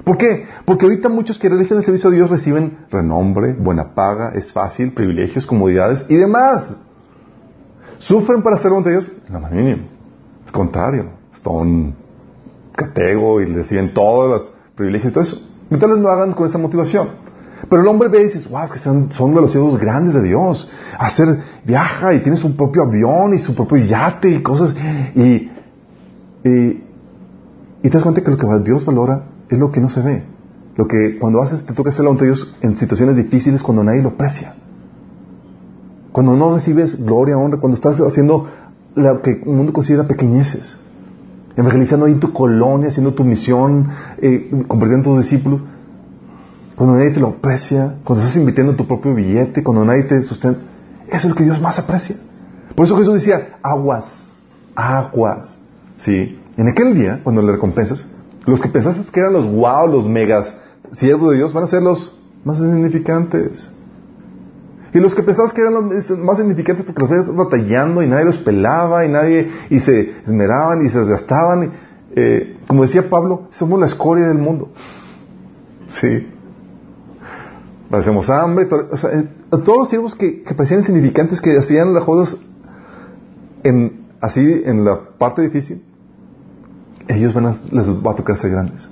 [0.03, 0.47] ¿Por qué?
[0.65, 4.93] Porque ahorita muchos que realizan el servicio de Dios reciben renombre, buena paga, es fácil,
[4.93, 6.75] privilegios, comodidades y demás.
[7.99, 9.11] ¿Sufren para ser ante Dios?
[9.29, 9.89] No más mínimo.
[10.47, 11.95] Al contrario, están
[12.73, 15.43] catego y reciben todos los privilegios y todo eso.
[15.71, 17.28] Y tal vez lo hagan con esa motivación.
[17.69, 20.69] Pero el hombre ve y dice, wow, es que son, son de grandes de Dios.
[20.99, 24.75] Hacer, viaja y tiene su propio avión y su propio yate y cosas.
[25.15, 25.51] Y,
[26.45, 26.83] y,
[27.83, 30.25] te das cuenta que lo que Dios valora es lo que no se ve.
[30.77, 33.85] Lo que cuando haces, te toca hacer la voluntad de Dios en situaciones difíciles cuando
[33.85, 34.55] nadie lo aprecia.
[36.13, 38.47] Cuando no recibes gloria, honra, cuando estás haciendo
[38.95, 40.79] lo que el mundo considera pequeñeces.
[41.57, 43.89] Evangelizando ahí tu colonia, haciendo tu misión,
[44.19, 45.63] eh, compartiendo tus discípulos.
[46.79, 50.61] Cuando nadie te lo aprecia, cuando estás invirtiendo tu propio billete, cuando nadie te sustenta.
[51.09, 52.15] Eso es lo que Dios más aprecia.
[52.77, 54.25] Por eso Jesús decía, aguas,
[54.77, 55.59] aguas.
[55.97, 56.41] ¿Sí?
[56.57, 58.07] En aquel día, cuando le recompensas,
[58.47, 60.57] los que pensaste que eran los wow, los megas
[60.93, 63.69] siervos de Dios, van a ser los más insignificantes.
[64.95, 68.25] Y los que pensabas que eran los más significantes porque los veías batallando y nadie
[68.25, 71.73] los pelaba y nadie, y se esmeraban y se desgastaban.
[72.15, 74.71] Eh, como decía Pablo, somos la escoria del mundo.
[75.89, 76.38] Sí.
[77.91, 78.67] Hacemos hambre.
[78.67, 82.39] eh, todos los siervos que, que parecían insignificantes, que hacían las cosas
[83.63, 85.83] en, así en la parte difícil,
[87.09, 88.89] ellos van les va a tocar ser grandes.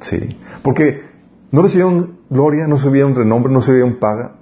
[0.00, 0.36] Sí.
[0.62, 1.02] Porque
[1.50, 4.34] no recibieron gloria, no recibieron renombre, no recibieron paga.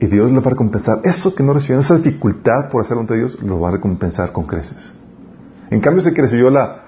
[0.00, 1.00] Y Dios le va a recompensar.
[1.04, 4.44] Eso que no recibieron, esa dificultad por hacerlo ante Dios, lo va a recompensar con
[4.44, 4.92] creces.
[5.70, 6.82] En cambio, se que la,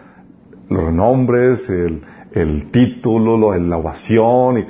[0.69, 4.67] los renombres, el, el título, la ovación, y,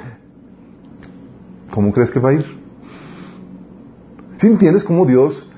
[1.77, 2.47] ¿cómo crees que va a ir?
[4.39, 5.53] ¿Sí entiendes cómo Dios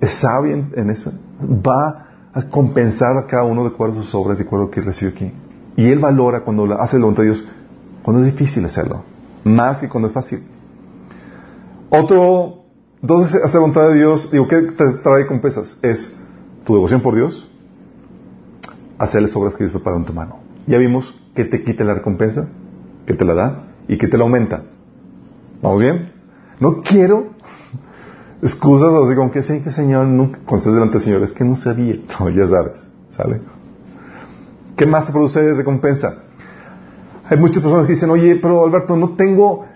[0.00, 1.12] es sabio en, eso?
[1.42, 4.70] Va a compensar a cada uno de acuerdo a sus obras, de acuerdo a lo
[4.70, 5.32] que recibe aquí.
[5.76, 7.44] Y Él valora cuando hace la voluntad de Dios,
[8.04, 9.02] cuando es difícil hacerlo,
[9.42, 10.46] más que cuando es fácil.
[11.90, 12.66] Otro,
[13.02, 15.76] entonces hacer voluntad de Dios, digo, ¿qué te trae recompensas?
[15.82, 16.14] Es
[16.64, 17.50] tu devoción por Dios,
[18.96, 20.38] hacer las obras que Dios prepara en tu mano.
[20.68, 22.48] Ya vimos que te quita la recompensa,
[23.06, 24.62] que te la da y que te la aumenta.
[25.62, 26.12] ¿Vamos bien?
[26.60, 27.38] No quiero
[28.42, 31.44] excusas así como que sí, que Señor, nunca, cuando estás delante del Señor, es que
[31.44, 31.96] no sabía.
[32.20, 33.40] No, ya sabes, ¿sale?
[34.76, 36.22] ¿Qué más se produce recompensa?
[37.28, 39.66] Hay muchas personas que dicen, oye, pero Alberto, no tengo,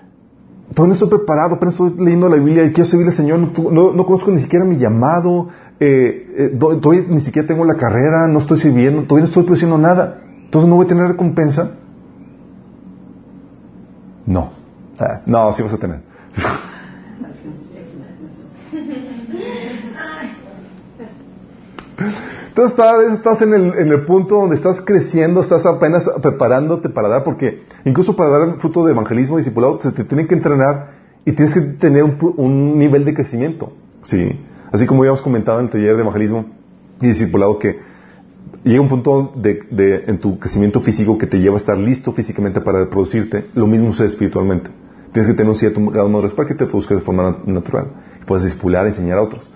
[0.75, 3.93] todavía no estoy preparado, apenas estoy leyendo la Biblia y quiero servirle al Señor, no,
[3.93, 8.39] no, conozco ni siquiera mi llamado, eh, eh, todavía ni siquiera tengo la carrera, no
[8.39, 11.79] estoy sirviendo, todavía no estoy produciendo nada, entonces no voy a tener recompensa.
[14.25, 14.53] No,
[15.27, 16.01] no, sí vas a tener.
[22.49, 27.25] Entonces, tal vez estás en el, punto donde estás creciendo, estás apenas preparándote para dar,
[27.25, 30.91] porque incluso para dar fruto de evangelismo discipulado, se te tiene que entrenar
[31.25, 33.73] y tienes que tener un, nivel de crecimiento.
[34.03, 34.39] ¿sí?
[34.71, 36.45] Así como habíamos comentado en el taller de evangelismo
[37.01, 37.79] y discipulado, que
[38.65, 42.61] llega un punto de, en tu crecimiento físico que te lleva a estar listo físicamente
[42.61, 44.71] para reproducirte, lo mismo sucede espiritualmente.
[45.13, 47.89] Tienes que tener un cierto grado de madurez para que te produzcas de forma natural.
[48.21, 49.51] Y puedes discipular, enseñar a otros.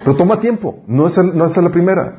[0.00, 2.16] Pero toma tiempo, no es, no es la primera.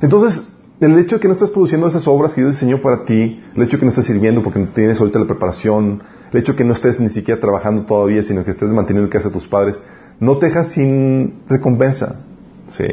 [0.00, 0.42] Entonces,
[0.80, 3.62] el hecho de que no estés produciendo esas obras que Dios diseñó para ti, el
[3.62, 6.02] hecho de que no estés sirviendo porque no tienes ahorita la preparación,
[6.32, 9.10] el hecho de que no estés ni siquiera trabajando todavía, sino que estés manteniendo el
[9.10, 9.80] que hace tus padres,
[10.20, 12.20] no te dejas sin recompensa.
[12.68, 12.84] ¿sí?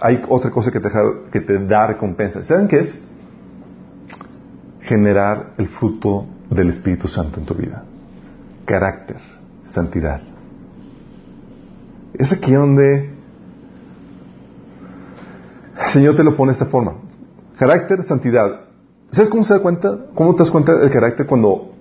[0.00, 0.90] Hay otra cosa que te,
[1.30, 2.42] que te da recompensa.
[2.42, 2.98] ¿Saben qué es?
[4.80, 7.84] Generar el fruto del Espíritu Santo en tu vida.
[8.64, 9.18] Carácter,
[9.64, 10.22] santidad.
[12.14, 13.10] Es aquí donde
[15.80, 16.94] el Señor te lo pone de esta forma.
[17.58, 18.66] Carácter, santidad.
[19.10, 20.06] ¿Sabes cómo se da cuenta?
[20.14, 21.72] ¿Cómo te das cuenta del carácter cuando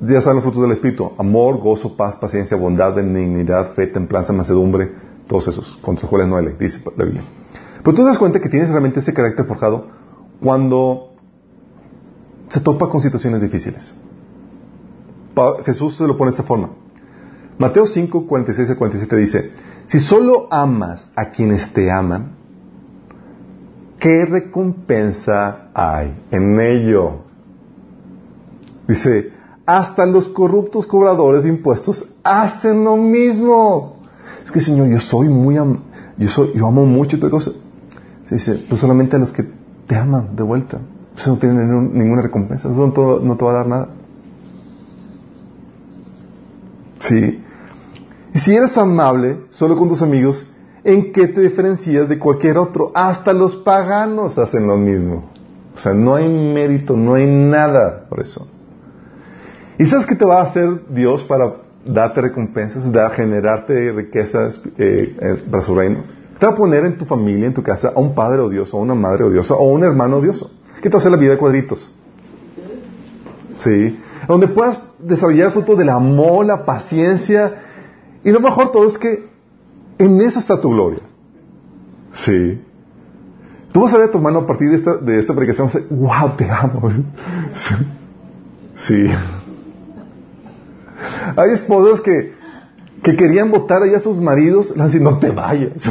[0.00, 1.12] ya saben los frutos del Espíritu?
[1.18, 4.92] Amor, gozo, paz, paciencia, bondad, benignidad, fe, templanza, mansedumbre,
[5.26, 7.22] todos esos, contra los cuales no hay dice la Biblia.
[7.82, 9.86] Pero tú te das cuenta que tienes realmente ese carácter forjado
[10.40, 11.14] cuando
[12.48, 13.94] se topa con situaciones difíciles.
[15.64, 16.70] Jesús se lo pone de esta forma.
[17.58, 19.52] Mateo 5, 46 a 47 dice,
[19.86, 22.32] si solo amas a quienes te aman,
[23.98, 27.20] ¿qué recompensa hay en ello?
[28.88, 29.32] Dice,
[29.64, 33.96] hasta los corruptos cobradores de impuestos hacen lo mismo.
[34.44, 37.52] Es que Señor, yo soy muy, yo soy, yo amo mucho otra cosa.
[38.30, 39.44] Dice, pues solamente a los que
[39.86, 40.78] te aman de vuelta.
[41.16, 42.92] Eso no tiene ninguna recompensa, no
[43.36, 43.88] te va a dar nada.
[47.02, 47.42] Sí.
[48.34, 50.46] Y si eres amable solo con tus amigos,
[50.84, 52.90] ¿en qué te diferencias de cualquier otro?
[52.94, 55.30] Hasta los paganos hacen lo mismo.
[55.76, 58.46] O sea, no hay mérito, no hay nada por eso.
[59.78, 65.16] ¿Y sabes qué te va a hacer Dios para darte recompensas, da, generarte riquezas eh,
[65.20, 66.04] eh, para su reino?
[66.42, 68.80] te va a poner en tu familia, en tu casa, a un padre odioso, a
[68.80, 70.50] una madre odiosa, o a un hermano odioso.
[70.82, 71.88] ¿Qué te hace la vida de cuadritos?
[73.60, 73.96] Sí.
[74.26, 77.62] Donde puedas desarrollar el fruto del amor, la paciencia.
[78.24, 79.28] Y lo mejor todo es que
[79.98, 81.00] en eso está tu gloria.
[82.12, 82.60] Sí.
[83.72, 86.36] Tú vas a ver a tu hermano a partir de esta, de esta predicación, wow,
[86.36, 86.90] te amo.
[88.74, 89.06] Sí.
[91.36, 92.32] Hay esposas que,
[93.02, 95.72] que querían votar allá a sus maridos, le no te vayas.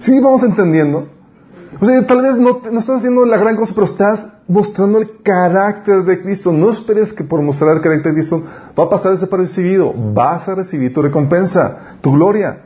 [0.00, 1.08] Sí, vamos entendiendo.
[1.80, 5.22] O sea, tal vez no, no, estás haciendo la gran cosa, pero estás mostrando el
[5.22, 6.52] carácter de Cristo.
[6.52, 8.42] No esperes que por mostrar el carácter de Cristo
[8.78, 9.92] va a pasar desapercibido.
[10.12, 12.64] Vas a recibir tu recompensa, tu gloria.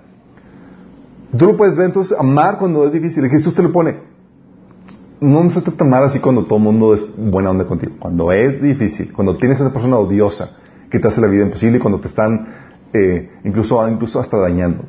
[1.37, 3.29] Tú lo puedes ver, entonces, amar cuando es difícil.
[3.29, 3.97] Jesús te lo pone.
[5.21, 7.95] No se trata de amar así cuando todo el mundo es buena onda contigo.
[7.99, 10.51] Cuando es difícil, cuando tienes una persona odiosa
[10.91, 12.47] que te hace la vida imposible y cuando te están
[12.93, 14.85] eh, incluso, incluso hasta dañando.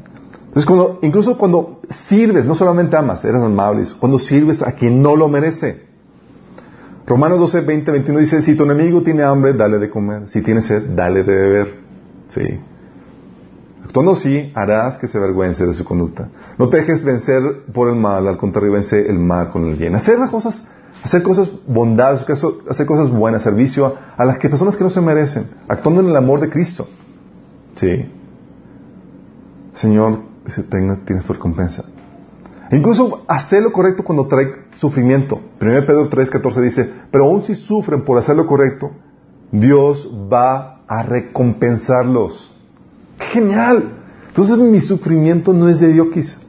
[0.54, 5.16] Entonces, cuando, incluso cuando sirves, no solamente amas, eres amable, cuando sirves a quien no
[5.16, 5.82] lo merece.
[7.08, 10.30] Romanos 12, 20, 21 dice, si tu enemigo tiene hambre, dale de comer.
[10.30, 11.80] Si tiene sed, dale de beber.
[12.28, 12.60] Sí.
[13.84, 16.30] Actuando así, harás que se avergüence de su conducta.
[16.60, 19.96] No te dejes vencer por el mal, al contrario, vence el mal con el bien.
[19.96, 20.68] Hacer las cosas,
[21.04, 22.28] hacer cosas bondades,
[22.70, 26.16] hacer cosas buenas, servicio a, las que personas que no se merecen, actuando en el
[26.16, 26.88] amor de Cristo.
[27.76, 28.06] Sí.
[29.74, 31.86] Señor, dice, tienes tu recompensa.
[32.72, 35.40] incluso hacer lo correcto cuando trae sufrimiento.
[35.62, 38.92] 1 Pedro 3:14 dice, pero aún si sufren por hacer lo correcto,
[39.52, 42.52] Dios va a recompensarlos.
[43.32, 44.00] genial!
[44.28, 46.40] Entonces mi sufrimiento no es de Diokis.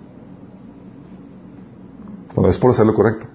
[2.37, 3.27] No es por hacer lo correcto,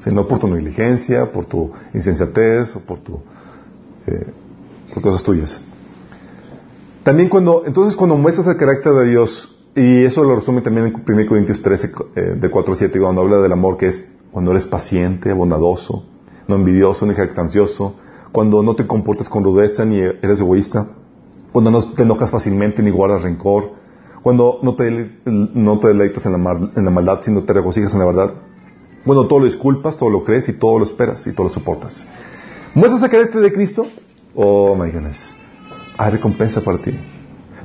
[0.00, 3.20] sino por tu negligencia, por tu insensatez o por tu
[4.06, 4.32] eh,
[5.00, 5.60] cosas tuyas.
[7.02, 10.94] También cuando, entonces cuando muestras el carácter de Dios, y eso lo resume también en
[10.94, 14.50] 1 Corintios 13, eh, de 4 a 7, cuando habla del amor, que es cuando
[14.50, 16.04] eres paciente, bondadoso,
[16.48, 17.94] no envidioso ni jactancioso,
[18.32, 20.88] cuando no te comportas con rudeza ni eres egoísta,
[21.52, 23.72] cuando no te enojas fácilmente ni guardas rencor,
[24.22, 28.00] cuando no te, no te deleitas en la, en la maldad, sino te regocijas en
[28.00, 28.34] la verdad,
[29.04, 32.06] cuando todo lo disculpas, todo lo crees y todo lo esperas y todo lo soportas.
[32.74, 33.86] ¿Muestras el carácter de Cristo?
[34.34, 35.34] Oh my goodness
[36.00, 36.92] hay recompensa para ti.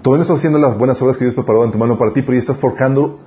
[0.06, 2.34] Todavía no estás haciendo las buenas obras que Dios preparó de antemano para ti, pero
[2.34, 3.22] ya estás forjando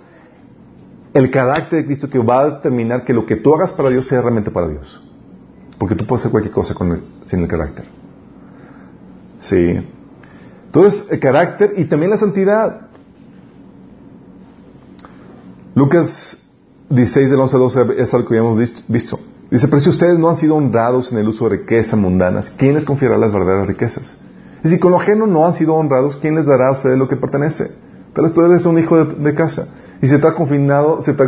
[1.13, 4.07] el carácter de Cristo que va a determinar que lo que tú hagas para Dios
[4.07, 5.03] sea realmente para Dios.
[5.77, 6.77] Porque tú puedes hacer cualquier cosa
[7.25, 7.87] sin el carácter.
[9.41, 9.89] Sí.
[10.67, 12.83] Entonces, el carácter y también la santidad.
[15.75, 16.41] Lucas
[16.91, 18.57] 16 del 11 al 12 es algo que habíamos
[18.87, 19.19] visto.
[19.51, 22.75] Dice, pero si ustedes no han sido honrados en el uso de riquezas mundanas, ¿quién
[22.75, 24.17] les confiará las verdaderas riquezas?
[24.65, 27.09] Y si con lo ajeno no han sido honrados, ¿quién les dará a ustedes lo
[27.09, 27.71] que pertenece?
[28.13, 29.69] Tal vez tú eres un hijo de, casa
[30.03, 31.27] y se te ha confinado, se te ha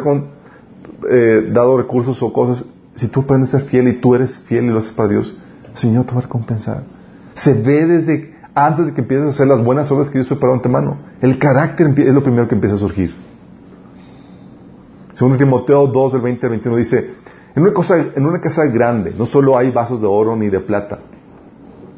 [1.10, 2.64] eh, dado recursos o cosas.
[2.96, 5.36] Si tú aprendes a ser fiel y tú eres fiel y lo haces para Dios,
[5.70, 6.82] el Señor te va a recompensar.
[7.34, 10.54] Se ve desde antes de que empieces a hacer las buenas obras que Dios preparó
[10.54, 10.98] antemano.
[11.20, 13.14] El carácter es lo primero que empieza a surgir.
[15.14, 17.10] Segundo Timoteo 2, del 20 al 21 dice,
[17.54, 20.60] en una, cosa, en una casa grande no solo hay vasos de oro ni de
[20.60, 20.98] plata,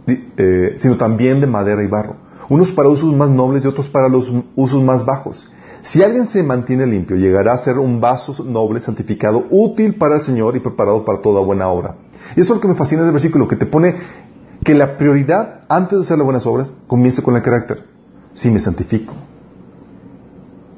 [0.07, 2.17] eh, sino también de madera y barro,
[2.49, 5.49] unos para usos más nobles y otros para los usos más bajos.
[5.83, 10.23] Si alguien se mantiene limpio, llegará a ser un vaso noble, santificado, útil para el
[10.23, 11.97] Señor y preparado para toda buena obra.
[12.37, 13.97] Y eso es lo que me fascina del versículo, que te pone
[14.65, 17.85] que la prioridad antes de hacer las buenas obras comienza con el carácter.
[18.35, 19.15] Si me santifico,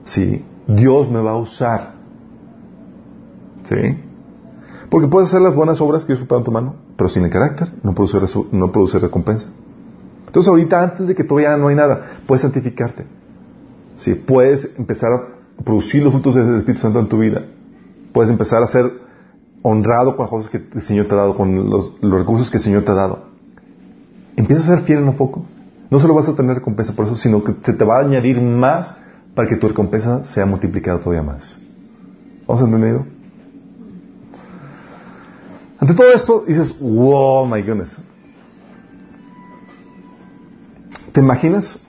[0.06, 1.94] si Dios me va a usar,
[3.64, 4.00] ¿sí?
[4.90, 7.30] Porque puedes hacer las buenas obras que Dios preparó en tu mano, pero sin el
[7.30, 8.18] carácter no produce,
[8.53, 9.49] no produce recompensa.
[10.26, 13.07] Entonces ahorita antes de que todavía no hay nada, puedes santificarte.
[13.97, 17.42] Si puedes empezar a producir los frutos del Espíritu Santo en tu vida.
[18.12, 18.90] Puedes empezar a ser
[19.62, 22.62] honrado con las cosas que el Señor te ha dado, con los, recursos que el
[22.62, 23.26] Señor te ha dado.
[24.36, 25.45] Empieza a ser fiel en un poco.
[25.90, 28.40] No solo vas a tener recompensa por eso, sino que se te va a añadir
[28.40, 28.97] más
[29.34, 31.59] para que tu recompensa sea multiplicada todavía más.
[32.47, 33.07] ¿Vamos a entenderlo?
[35.78, 37.98] Ante todo esto dices, wow, my goodness.
[41.12, 41.80] ¿Te imaginas?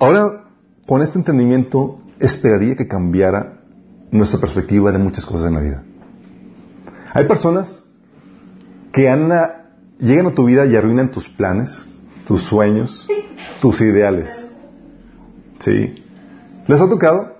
[0.00, 0.44] Ahora,
[0.86, 3.60] con este entendimiento, esperaría que cambiara
[4.10, 5.82] nuestra perspectiva de muchas cosas en la vida.
[7.12, 7.84] Hay personas
[8.92, 9.02] que
[9.98, 11.84] llegan a tu vida y arruinan tus planes,
[12.26, 13.08] tus sueños,
[13.60, 14.48] tus ideales.
[15.60, 16.04] ¿Sí?
[16.66, 17.36] ¿Les ha tocado?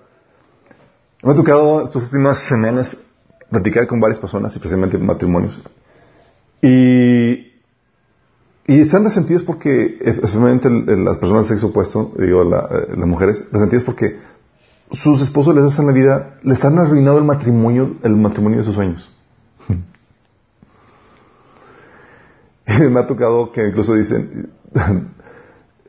[1.23, 2.97] Me ha tocado estas últimas semanas
[3.51, 5.61] platicar con varias personas, especialmente matrimonios,
[6.63, 7.47] y
[8.69, 13.85] y están resentidas porque, especialmente las personas del sexo opuesto, digo, eh, las mujeres, resentidas
[13.85, 14.19] porque
[14.91, 18.75] sus esposos les hacen la vida, les han arruinado el matrimonio, el matrimonio de sus
[18.75, 19.09] sueños.
[22.67, 24.51] me ha tocado que incluso dicen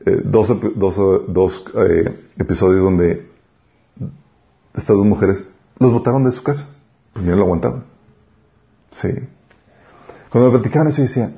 [0.06, 3.26] eh, dos, dos, eh, episodios donde
[4.72, 5.44] estas dos mujeres
[5.80, 6.68] los botaron de su casa,
[7.12, 7.86] porque no lo aguantaban.
[9.02, 9.08] Sí.
[10.30, 11.30] Cuando me platicaban eso, yo decía,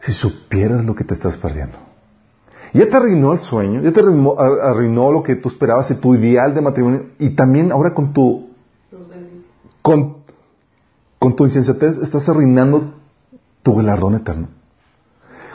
[0.00, 1.78] si supieras lo que te estás perdiendo.
[2.72, 6.54] Ya te arruinó el sueño, ya te arruinó, lo que tú esperabas y tu ideal
[6.54, 8.50] de matrimonio, y también ahora con tu,
[9.82, 10.18] con,
[11.18, 12.94] con tu insensatez estás arruinando
[13.62, 14.48] tu galardón eterno.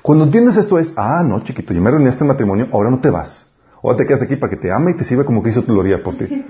[0.01, 3.10] Cuando entiendes esto es, ah, no, chiquito, ya me arruiné este matrimonio, ahora no te
[3.10, 3.47] vas.
[3.82, 5.82] Ahora te quedas aquí para que te ame y te sirva como Cristo te lo
[5.82, 6.26] haría por ti.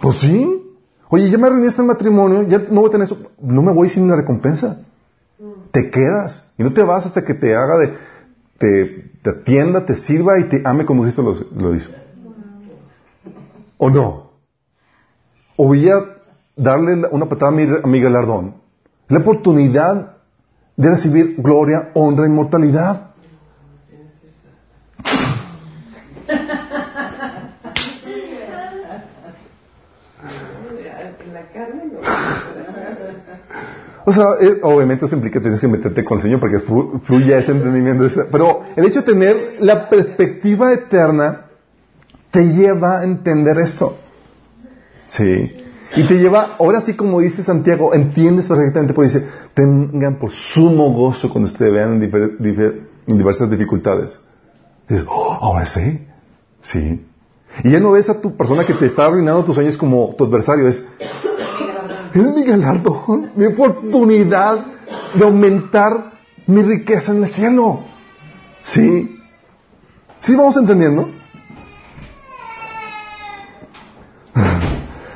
[0.00, 0.63] pues sí.
[1.14, 3.88] Oye, ya me arruiné este matrimonio, ya no voy a tener eso, no me voy
[3.88, 4.80] sin una recompensa.
[5.70, 7.94] Te quedas y no te vas hasta que te haga de,
[8.58, 11.90] te, te atienda, te sirva y te ame como Cristo lo, lo hizo.
[13.78, 14.32] ¿O no?
[15.56, 16.00] O voy a
[16.56, 18.64] darle una patada a mi galardón
[19.08, 20.16] la oportunidad
[20.76, 23.13] de recibir gloria, honra, inmortalidad.
[34.06, 36.60] O sea, eh, obviamente eso implica que tienes que meterte con el Señor para que
[36.60, 38.06] fluya ese entendimiento.
[38.30, 41.46] Pero el hecho de tener la perspectiva eterna
[42.30, 43.96] te lleva a entender esto.
[45.06, 45.56] Sí.
[45.96, 50.92] Y te lleva, ahora sí como dice Santiago, entiendes perfectamente, porque dice, tengan por sumo
[50.92, 54.18] gozo cuando ustedes vean en, diversas dificultades.
[54.88, 56.06] dices, oh, ahora sí,
[56.62, 57.06] sí.
[57.62, 60.24] Y ya no ves a tu persona que te está arruinando tus sueños como tu
[60.24, 60.84] adversario, es,
[62.20, 64.64] es mi galardón, mi oportunidad
[65.14, 66.12] de aumentar
[66.46, 67.80] mi riqueza en el cielo.
[68.62, 69.18] Sí.
[70.20, 71.10] ¿Sí vamos entendiendo?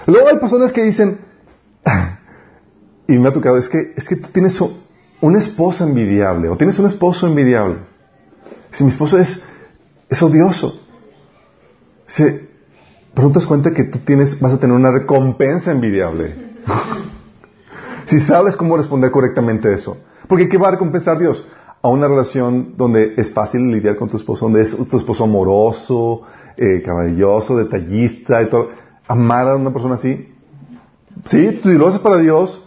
[0.07, 1.21] Luego hay personas que dicen,
[3.07, 4.59] y me ha tocado, es que, es que tú tienes
[5.21, 7.79] una esposa envidiable, o tienes un esposo envidiable.
[8.71, 9.43] Si mi esposo es,
[10.09, 10.81] es odioso,
[12.07, 12.49] se,
[13.15, 16.48] pero te das cuenta que tú tienes, vas a tener una recompensa envidiable.
[18.07, 19.97] Si sabes cómo responder correctamente a eso.
[20.29, 21.47] Porque ¿qué va a recompensar Dios?
[21.83, 26.23] A una relación donde es fácil lidiar con tu esposo, donde es tu esposo amoroso,
[26.57, 28.69] eh, caballoso, detallista y todo
[29.09, 30.29] amar a una persona así,
[31.25, 32.63] sí, tú lo haces para Dios,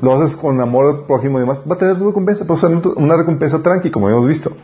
[0.00, 3.16] lo haces con amor al prójimo y demás, va a tener tu recompensa, pero una
[3.16, 4.56] recompensa tranqui, como hemos visto.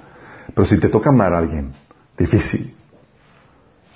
[0.55, 1.74] Pero si te toca amar a alguien,
[2.16, 2.74] difícil.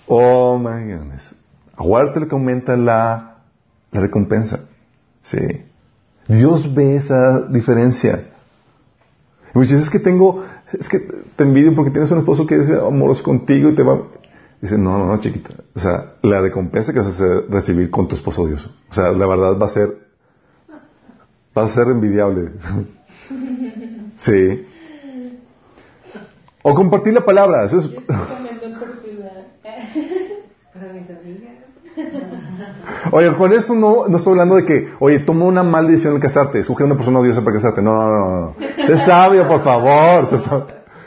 [0.06, 1.34] Oh my goodness.
[1.74, 3.29] Aguárdate lo que aumenta la,
[3.92, 4.68] la recompensa.
[5.22, 5.38] Sí.
[6.28, 8.24] Dios ve esa diferencia.
[9.54, 11.00] Y muchas veces es que tengo, es que
[11.36, 14.00] te envidio porque tienes un esposo que es amoroso contigo y te va,
[14.60, 15.54] Dice, no, no, no, chiquita.
[15.74, 18.70] O sea, la recompensa que vas a recibir con tu esposo Dios.
[18.90, 19.96] O sea, la verdad va a ser,
[21.56, 22.52] va a ser envidiable.
[24.16, 24.66] sí.
[26.62, 27.64] O compartir la palabra.
[27.64, 27.90] Eso es...
[33.12, 36.60] Oye, con esto no, no estoy hablando de que, oye, toma una maldición al casarte,
[36.60, 37.82] escoge a una persona odiosa para casarte.
[37.82, 38.86] No, no, no, no.
[38.86, 40.28] Sé sabio, por favor.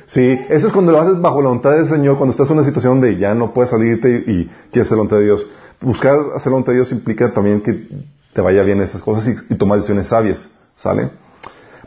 [0.07, 2.65] Sí, eso es cuando lo haces bajo la voluntad del Señor, cuando estás en una
[2.65, 5.47] situación de ya no puedes salirte y, quieres hacer la voluntad de Dios.
[5.81, 7.87] Buscar hacer la voluntad de Dios implica también que
[8.33, 11.11] te vaya bien esas cosas y, tomar decisiones sabias, ¿sale?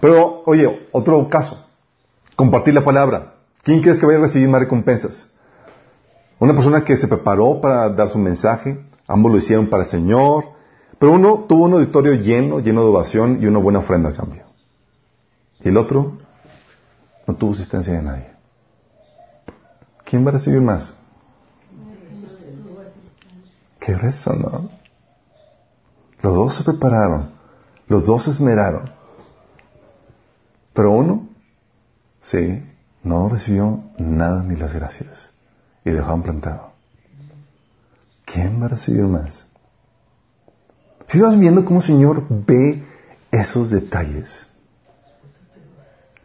[0.00, 1.66] Pero, oye, otro caso,
[2.36, 3.34] compartir la palabra.
[3.62, 5.26] ¿Quién crees que vaya a recibir más recompensas?
[6.38, 10.56] Una persona que se preparó para dar su mensaje, ambos lo hicieron para el Señor,
[10.98, 14.44] pero uno tuvo un auditorio lleno, lleno de ovación y una buena ofrenda a cambio.
[15.60, 16.18] Y el otro
[17.26, 18.30] no tuvo asistencia de nadie.
[20.04, 20.92] ¿Quién va a recibir más?
[23.80, 24.70] Qué rezo, ¿no?
[26.22, 27.30] Los dos se prepararon,
[27.88, 28.90] los dos se esmeraron.
[30.72, 31.28] Pero uno,
[32.20, 32.62] sí,
[33.02, 35.30] no recibió nada ni las gracias
[35.84, 36.65] y dejaron plantado.
[38.36, 39.46] ¿Quién va a recibir más?
[41.08, 42.84] Si vas viendo cómo el Señor ve
[43.30, 44.46] esos detalles,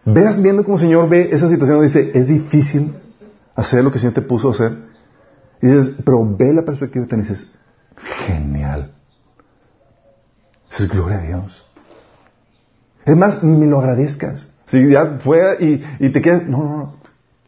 [0.04, 2.94] Veas viendo como el Señor ve esa situación y dice, es difícil
[3.56, 4.78] hacer lo que el Señor te puso a hacer.
[5.62, 7.48] Y dices, pero ve la perspectiva y te dices,
[8.26, 8.92] genial.
[10.72, 11.66] es gloria a Dios.
[13.06, 14.48] Es más, ni lo agradezcas.
[14.66, 16.96] Si ya fue y, y te quedas, no, no, no.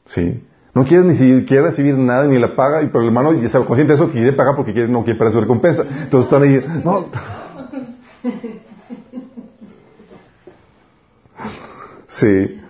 [0.06, 0.46] Sí.
[0.76, 3.66] No quieres ni siquiera recibir nada, ni la paga, y pero el hermano ya sabe
[3.66, 5.84] consciente de eso, quiere pagar porque quiere, no quiere para su recompensa.
[5.84, 7.06] Entonces están ahí, no.
[12.08, 12.62] Sí.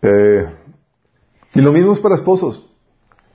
[0.00, 0.46] Eh,
[1.54, 2.64] y lo mismo es para esposos.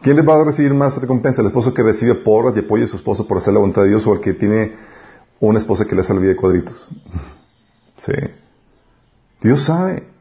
[0.02, 1.42] ¿Quién les va a recibir más recompensa?
[1.42, 3.90] ¿El esposo que recibe porras y apoya a su esposo por hacer la voluntad de
[3.90, 4.76] Dios o el que tiene
[5.42, 6.88] una esposa que le hace la vida de cuadritos?
[7.98, 8.14] Sí.
[9.42, 10.13] Dios sabe.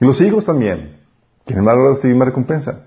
[0.00, 0.96] Y los hijos también.
[1.44, 2.86] ¿Quién va a recibir más recompensa?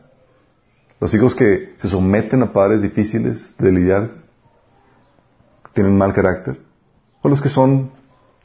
[1.00, 4.12] Los hijos que se someten a padres difíciles de lidiar,
[5.74, 6.60] tienen mal carácter,
[7.22, 7.92] o los que son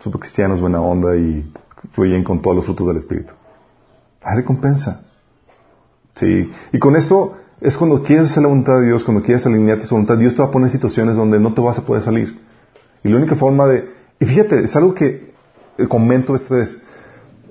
[0.00, 1.52] super cristianos, buena onda y
[1.92, 3.32] fluyen con todos los frutos del Espíritu.
[4.22, 5.04] Hay recompensa.
[6.14, 6.50] Sí.
[6.72, 9.88] Y con esto es cuando quieres hacer la voluntad de Dios, cuando quieres alinearte a
[9.88, 12.02] su voluntad, Dios te va a poner en situaciones donde no te vas a poder
[12.02, 12.40] salir.
[13.02, 13.92] Y la única forma de...
[14.20, 15.34] Y fíjate, es algo que
[15.88, 16.80] comento esta vez.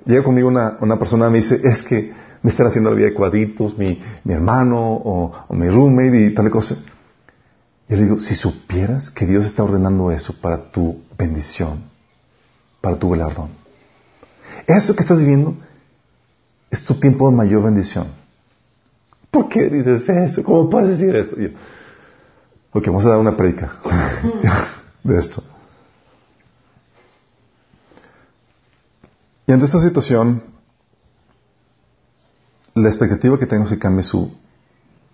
[0.05, 2.13] Llega conmigo una, una persona y me dice, es que
[2.43, 6.51] me están haciendo la vida de cuadritos, mi, mi hermano o, mi roommate y tal
[6.51, 6.75] cosa.
[7.87, 11.83] Y le digo, si supieras que Dios está ordenando eso para tu bendición,
[12.81, 13.49] para tu galardón.
[14.67, 15.55] Esto que estás viviendo
[16.69, 18.07] es tu tiempo de mayor bendición.
[19.31, 20.43] ¿Por qué dices eso?
[20.43, 21.37] ¿Cómo puedes decir esto?
[21.37, 21.49] yo,
[22.73, 23.77] ok, vamos a dar una predica
[25.03, 25.43] de esto.
[29.45, 30.43] Y ante esta situación,
[32.75, 34.31] la expectativa que tengo es que cambie su,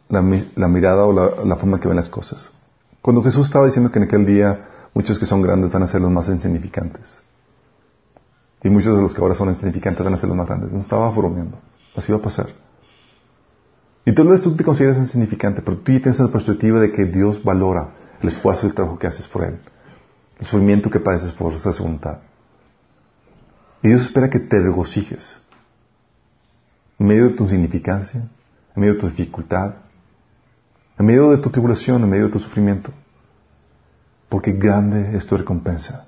[0.07, 1.13] la, mirada o
[1.45, 2.51] la, forma que ven las cosas.
[3.01, 6.01] Cuando Jesús estaba diciendo que en aquel día muchos que son grandes van a ser
[6.01, 7.21] los más insignificantes.
[8.63, 10.71] Y muchos de los que ahora son insignificantes van a ser los más grandes.
[10.71, 11.59] No estaba bromeando.
[11.95, 12.47] Así va a pasar.
[14.05, 17.93] Y tal tú te consideras insignificante, pero tú tienes la perspectiva de que Dios valora
[18.21, 19.59] el esfuerzo y el trabajo que haces por Él.
[20.39, 22.19] El sufrimiento que padeces por esa voluntad.
[23.81, 25.39] Y Dios espera que te regocijes
[26.97, 28.21] en medio de tu insignificancia,
[28.75, 29.75] en medio de tu dificultad,
[30.97, 32.91] en medio de tu tribulación, en medio de tu sufrimiento,
[34.27, 36.07] porque grande es tu recompensa.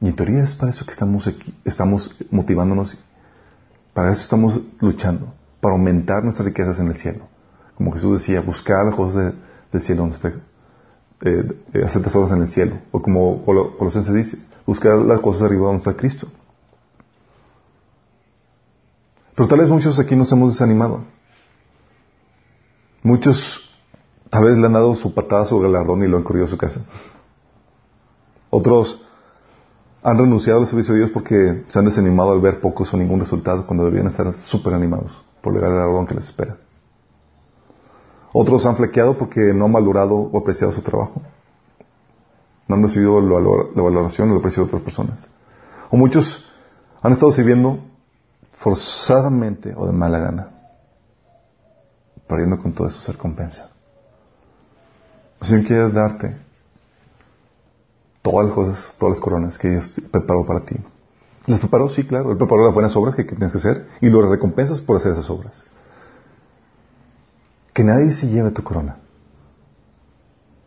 [0.00, 2.96] Y en teoría es para eso que estamos aquí, estamos motivándonos,
[3.92, 7.26] para eso estamos luchando, para aumentar nuestras riquezas en el cielo.
[7.74, 9.34] Como Jesús decía, buscar las cosas
[9.72, 10.34] del cielo donde esté,
[11.22, 12.78] eh, hacer tesoros en el cielo.
[12.92, 14.38] O como Colosenses dice,
[14.68, 16.28] buscar las cosas arriba donde está Cristo.
[19.34, 21.04] Pero tal vez muchos aquí nos hemos desanimado.
[23.02, 23.74] Muchos
[24.28, 26.58] tal vez le han dado su patada, su galardón y lo han corrido a su
[26.58, 26.82] casa.
[28.50, 29.00] Otros
[30.02, 33.20] han renunciado al servicio de Dios porque se han desanimado al ver pocos o ningún
[33.20, 36.58] resultado cuando deberían estar súper animados por el galardón que les espera.
[38.34, 41.22] Otros han flequeado porque no han valorado o apreciado su trabajo.
[42.68, 45.30] No han recibido la valoración el aprecio de otras personas.
[45.90, 46.44] O muchos
[47.02, 47.80] han estado sirviendo
[48.52, 50.48] forzadamente o de mala gana,
[52.28, 53.70] perdiendo con todo eso su recompensa.
[55.40, 56.36] El Señor quiere darte
[58.22, 60.76] todas las cosas, todas las coronas que Dios preparó para ti.
[61.46, 62.32] Las preparó, sí, claro.
[62.32, 65.30] Él preparó las buenas obras que, tienes que hacer y lo recompensas por hacer esas
[65.30, 65.64] obras.
[67.72, 68.98] Que nadie se lleve tu corona.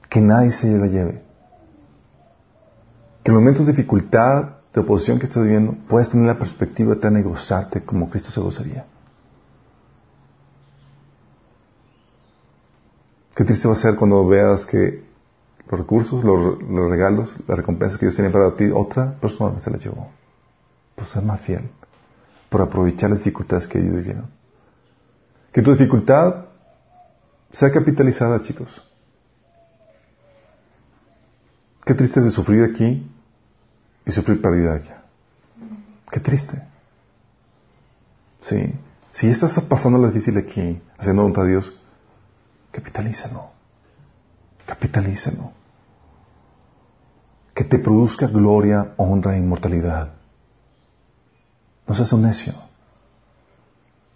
[0.10, 1.23] Que nadie se la lleve.
[3.23, 7.19] Que en momentos de dificultad de oposición que estás viviendo, puedes tener la perspectiva de
[7.19, 8.85] y gozarte como Cristo se gozaría.
[13.35, 15.03] Qué triste va a ser cuando veas que
[15.69, 19.84] los recursos, los, regalos, las recompensas que Dios tiene para ti, otra persona se las
[19.84, 20.10] llevó.
[20.95, 21.69] Por ser más fiel,
[22.49, 24.27] por aprovechar las dificultades que ellos vivieron.
[25.52, 26.45] Que tu dificultad
[27.52, 28.91] sea capitalizada, chicos.
[31.86, 33.10] Qué triste de sufrir aquí
[34.06, 35.03] y sufrir pérdida allá.
[36.12, 36.62] Qué triste.
[38.44, 38.74] Sí.
[39.14, 41.74] Si estás pasando lo difícil aquí, haciendo voluntad de Dios,
[42.72, 43.49] capitalízalo.
[44.66, 45.52] Capitalízalo.
[47.53, 50.14] Que te produzca gloria, honra e inmortalidad.
[51.88, 52.53] No seas un necio.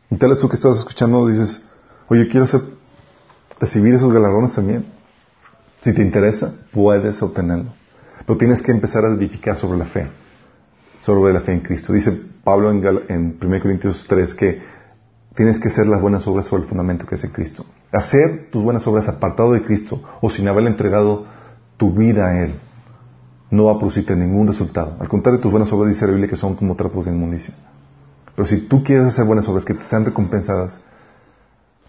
[0.09, 1.67] Y tal vez tú que estás escuchando dices,
[2.07, 2.45] oye, quiero
[3.59, 4.94] recibir esos galardones también.
[5.81, 7.73] Si te interesa, puedes obtenerlo.
[8.25, 10.07] Pero tienes que empezar a edificar sobre la fe,
[11.01, 11.93] sobre la fe en Cristo.
[11.93, 12.11] Dice
[12.43, 14.61] Pablo en, 1 Corintios 3 que
[15.35, 17.65] tienes que hacer las buenas obras sobre el fundamento que es en Cristo.
[17.91, 21.25] Hacer tus buenas obras apartado de Cristo o sin haberle entregado
[21.77, 22.53] tu vida a Él
[23.51, 24.97] no va a producirte ningún resultado.
[24.99, 27.53] Al contrario, tus buenas obras dice la Biblia que son como trapos de inmundicia.
[28.35, 30.79] Pero si tú quieres hacer buenas obras que te sean recompensadas,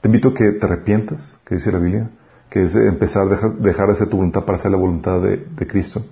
[0.00, 2.10] te invito a que te arrepientas, que dice la Biblia,
[2.50, 6.04] que es empezar a dejar, de hacer tu voluntad para hacer la voluntad de Cristo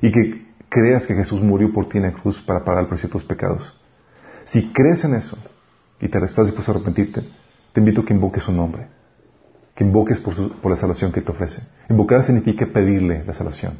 [0.00, 3.08] y que creas que Jesús murió por ti en la cruz para pagar el precio
[3.08, 3.78] de tus pecados.
[4.44, 5.36] Si crees en eso
[6.00, 7.22] y te estás dispuesto a arrepentirte,
[7.72, 8.86] te invito a que invoques su nombre,
[9.74, 10.34] que invoques por,
[10.70, 11.62] la salvación que te ofrece.
[11.88, 13.74] Invocar significa pedirle la salvación.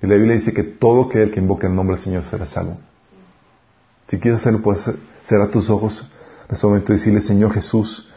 [0.00, 2.78] Y la Biblia dice que todo aquel que invoque el nombre del Señor será salvo.
[4.06, 4.90] Si quieres hacerlo, puedes
[5.22, 6.10] cerrar tus ojos
[6.48, 8.08] en este momento y decirle, Señor Jesús,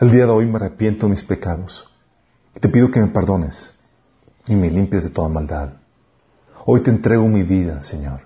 [0.00, 1.88] el día de hoy me arrepiento de mis pecados.
[2.60, 3.72] Te pido que me perdones
[4.46, 5.74] y me limpies de toda maldad.
[6.64, 8.22] Hoy te entrego mi vida, Señor.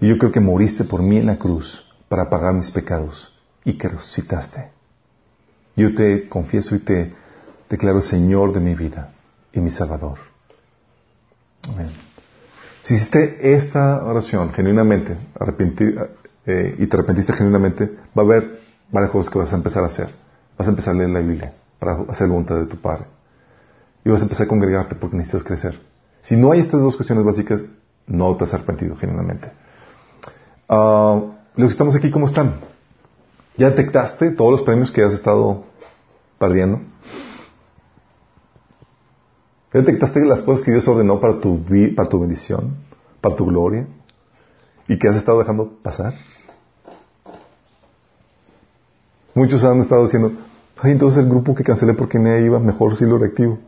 [0.00, 3.76] Y yo creo que moriste por mí en la cruz para pagar mis pecados y
[3.76, 4.70] que resucitaste.
[5.74, 7.14] Yo te confieso y te
[7.68, 9.10] declaro Señor de mi vida
[9.52, 10.18] y mi Salvador.
[11.68, 11.90] Amén.
[12.82, 15.16] Si hiciste esta oración genuinamente
[16.46, 17.86] eh, y te arrepentiste genuinamente,
[18.16, 18.60] va a haber
[18.90, 20.14] varias cosas que vas a empezar a hacer.
[20.56, 23.17] Vas a empezar a leer la Biblia para hacer voluntad de tu Padre.
[24.04, 25.80] Y vas a empezar a congregarte porque necesitas crecer.
[26.22, 27.62] Si no hay estas dos cuestiones básicas,
[28.06, 29.50] no te has arrepentido genuinamente.
[30.68, 32.60] Uh, los que estamos aquí, ¿cómo están?
[33.56, 35.64] ¿Ya detectaste todos los premios que has estado
[36.38, 36.80] perdiendo?
[39.72, 41.64] ¿Ya detectaste las cosas que Dios ordenó para tu,
[41.94, 42.76] para tu bendición,
[43.20, 43.86] para tu gloria?
[44.86, 46.14] ¿Y que has estado dejando pasar?
[49.34, 50.32] Muchos han estado diciendo,
[50.80, 53.58] ay, entonces el grupo que cancelé porque nadie iba, mejor si lo reactivo.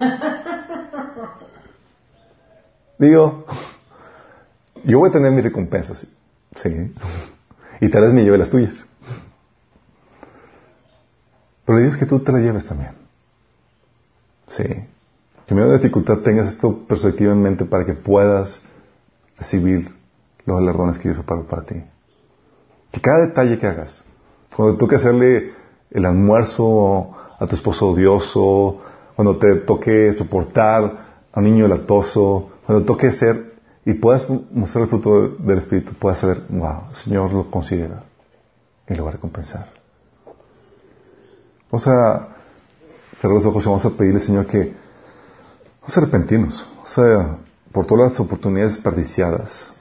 [2.98, 3.44] Digo,
[4.84, 6.06] yo voy a tener mis recompensas,
[6.56, 6.94] sí,
[7.80, 8.84] y tal vez me lleve las tuyas.
[11.66, 12.92] Pero dices que tú te las lleves también.
[14.48, 14.64] Sí.
[14.64, 18.60] Que en medio de dificultad tengas esto perspectiva en mente para que puedas
[19.38, 19.88] recibir
[20.46, 21.76] los galardones que Dios preparó para ti.
[22.92, 24.04] Que cada detalle que hagas,
[24.54, 25.52] cuando toque hacerle
[25.94, 28.80] el almuerzo a tu esposo odioso,
[29.14, 30.82] cuando te toque soportar
[31.32, 33.54] a un niño latoso, cuando toque ser
[33.86, 38.02] y puedas mostrar el fruto del Espíritu, puedas saber, wow, el Señor lo considera
[38.88, 39.66] y lo va a recompensar.
[41.70, 42.28] Vamos a
[43.16, 44.74] cerrar los ojos y vamos a pedirle, Señor, que
[45.80, 47.38] vamos a arrepentirnos, o sea,
[47.70, 49.72] por todas las oportunidades desperdiciadas,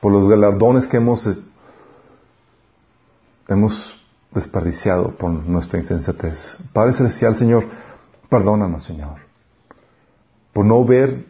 [0.00, 1.28] por los galardones que hemos,
[3.46, 3.99] hemos
[4.32, 6.56] desperdiciado por nuestra insensatez.
[6.72, 7.66] Padre Celestial, Señor,
[8.28, 9.16] perdónanos, Señor,
[10.52, 11.26] por no ver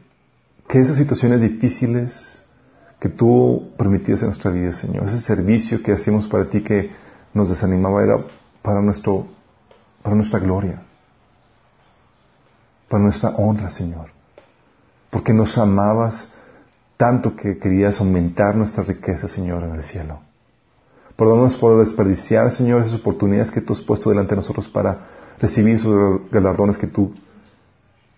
[0.68, 2.43] que esas situaciones difíciles
[2.98, 6.90] que tú permitías en nuestra vida, Señor, ese servicio que hacíamos para ti que
[7.32, 8.24] nos desanimaba era
[8.62, 9.27] para nuestro,
[10.02, 10.82] para nuestra gloria,
[12.89, 14.10] para nuestra honra, Señor,
[15.09, 16.31] porque nos amabas
[16.98, 20.20] tanto que querías aumentar nuestra riqueza, Señor, en el cielo.
[21.20, 25.01] Perdónanos por desperdiciar, Señor, esas oportunidades que tú has puesto delante de nosotros para
[25.38, 27.12] recibir esos galardones que tú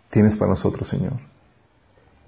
[0.08, 1.14] tienes para nosotros, Señor.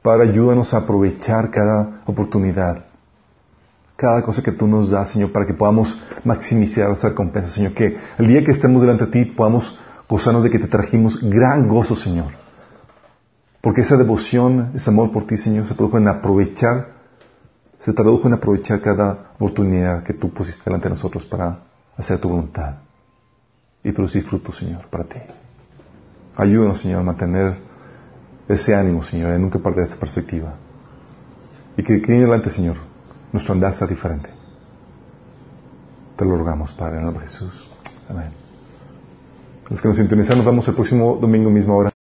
[0.03, 2.87] Padre, ayúdanos a aprovechar cada oportunidad,
[3.95, 7.73] cada cosa que tú nos das, Señor, para que podamos maximizar esa recompensa, Señor.
[7.75, 9.79] Que el día que estemos delante de ti podamos
[10.09, 12.33] gozarnos de que te trajimos gran gozo, Señor.
[13.61, 16.89] Porque esa devoción, ese amor por ti, Señor, se produjo en aprovechar,
[17.85, 21.65] se tradujo en aprovechar cada oportunidad que tú pusiste delante de nosotros para
[21.99, 22.77] hacer tu voluntad
[23.83, 25.19] y producir frutos, Señor, para ti.
[26.35, 27.59] Ayúdanos, Señor, a mantener
[28.49, 30.55] ese ánimo, Señor, de nunca perder esa perspectiva.
[31.77, 32.77] Y que, que en adelante, Señor,
[33.31, 34.31] nuestro andar sea diferente.
[36.17, 37.69] Te lo rogamos, Padre, en el nombre de Jesús.
[38.09, 38.33] Amén.
[39.69, 41.91] Los que nos sintonizan, nos vemos el próximo domingo mismo hora.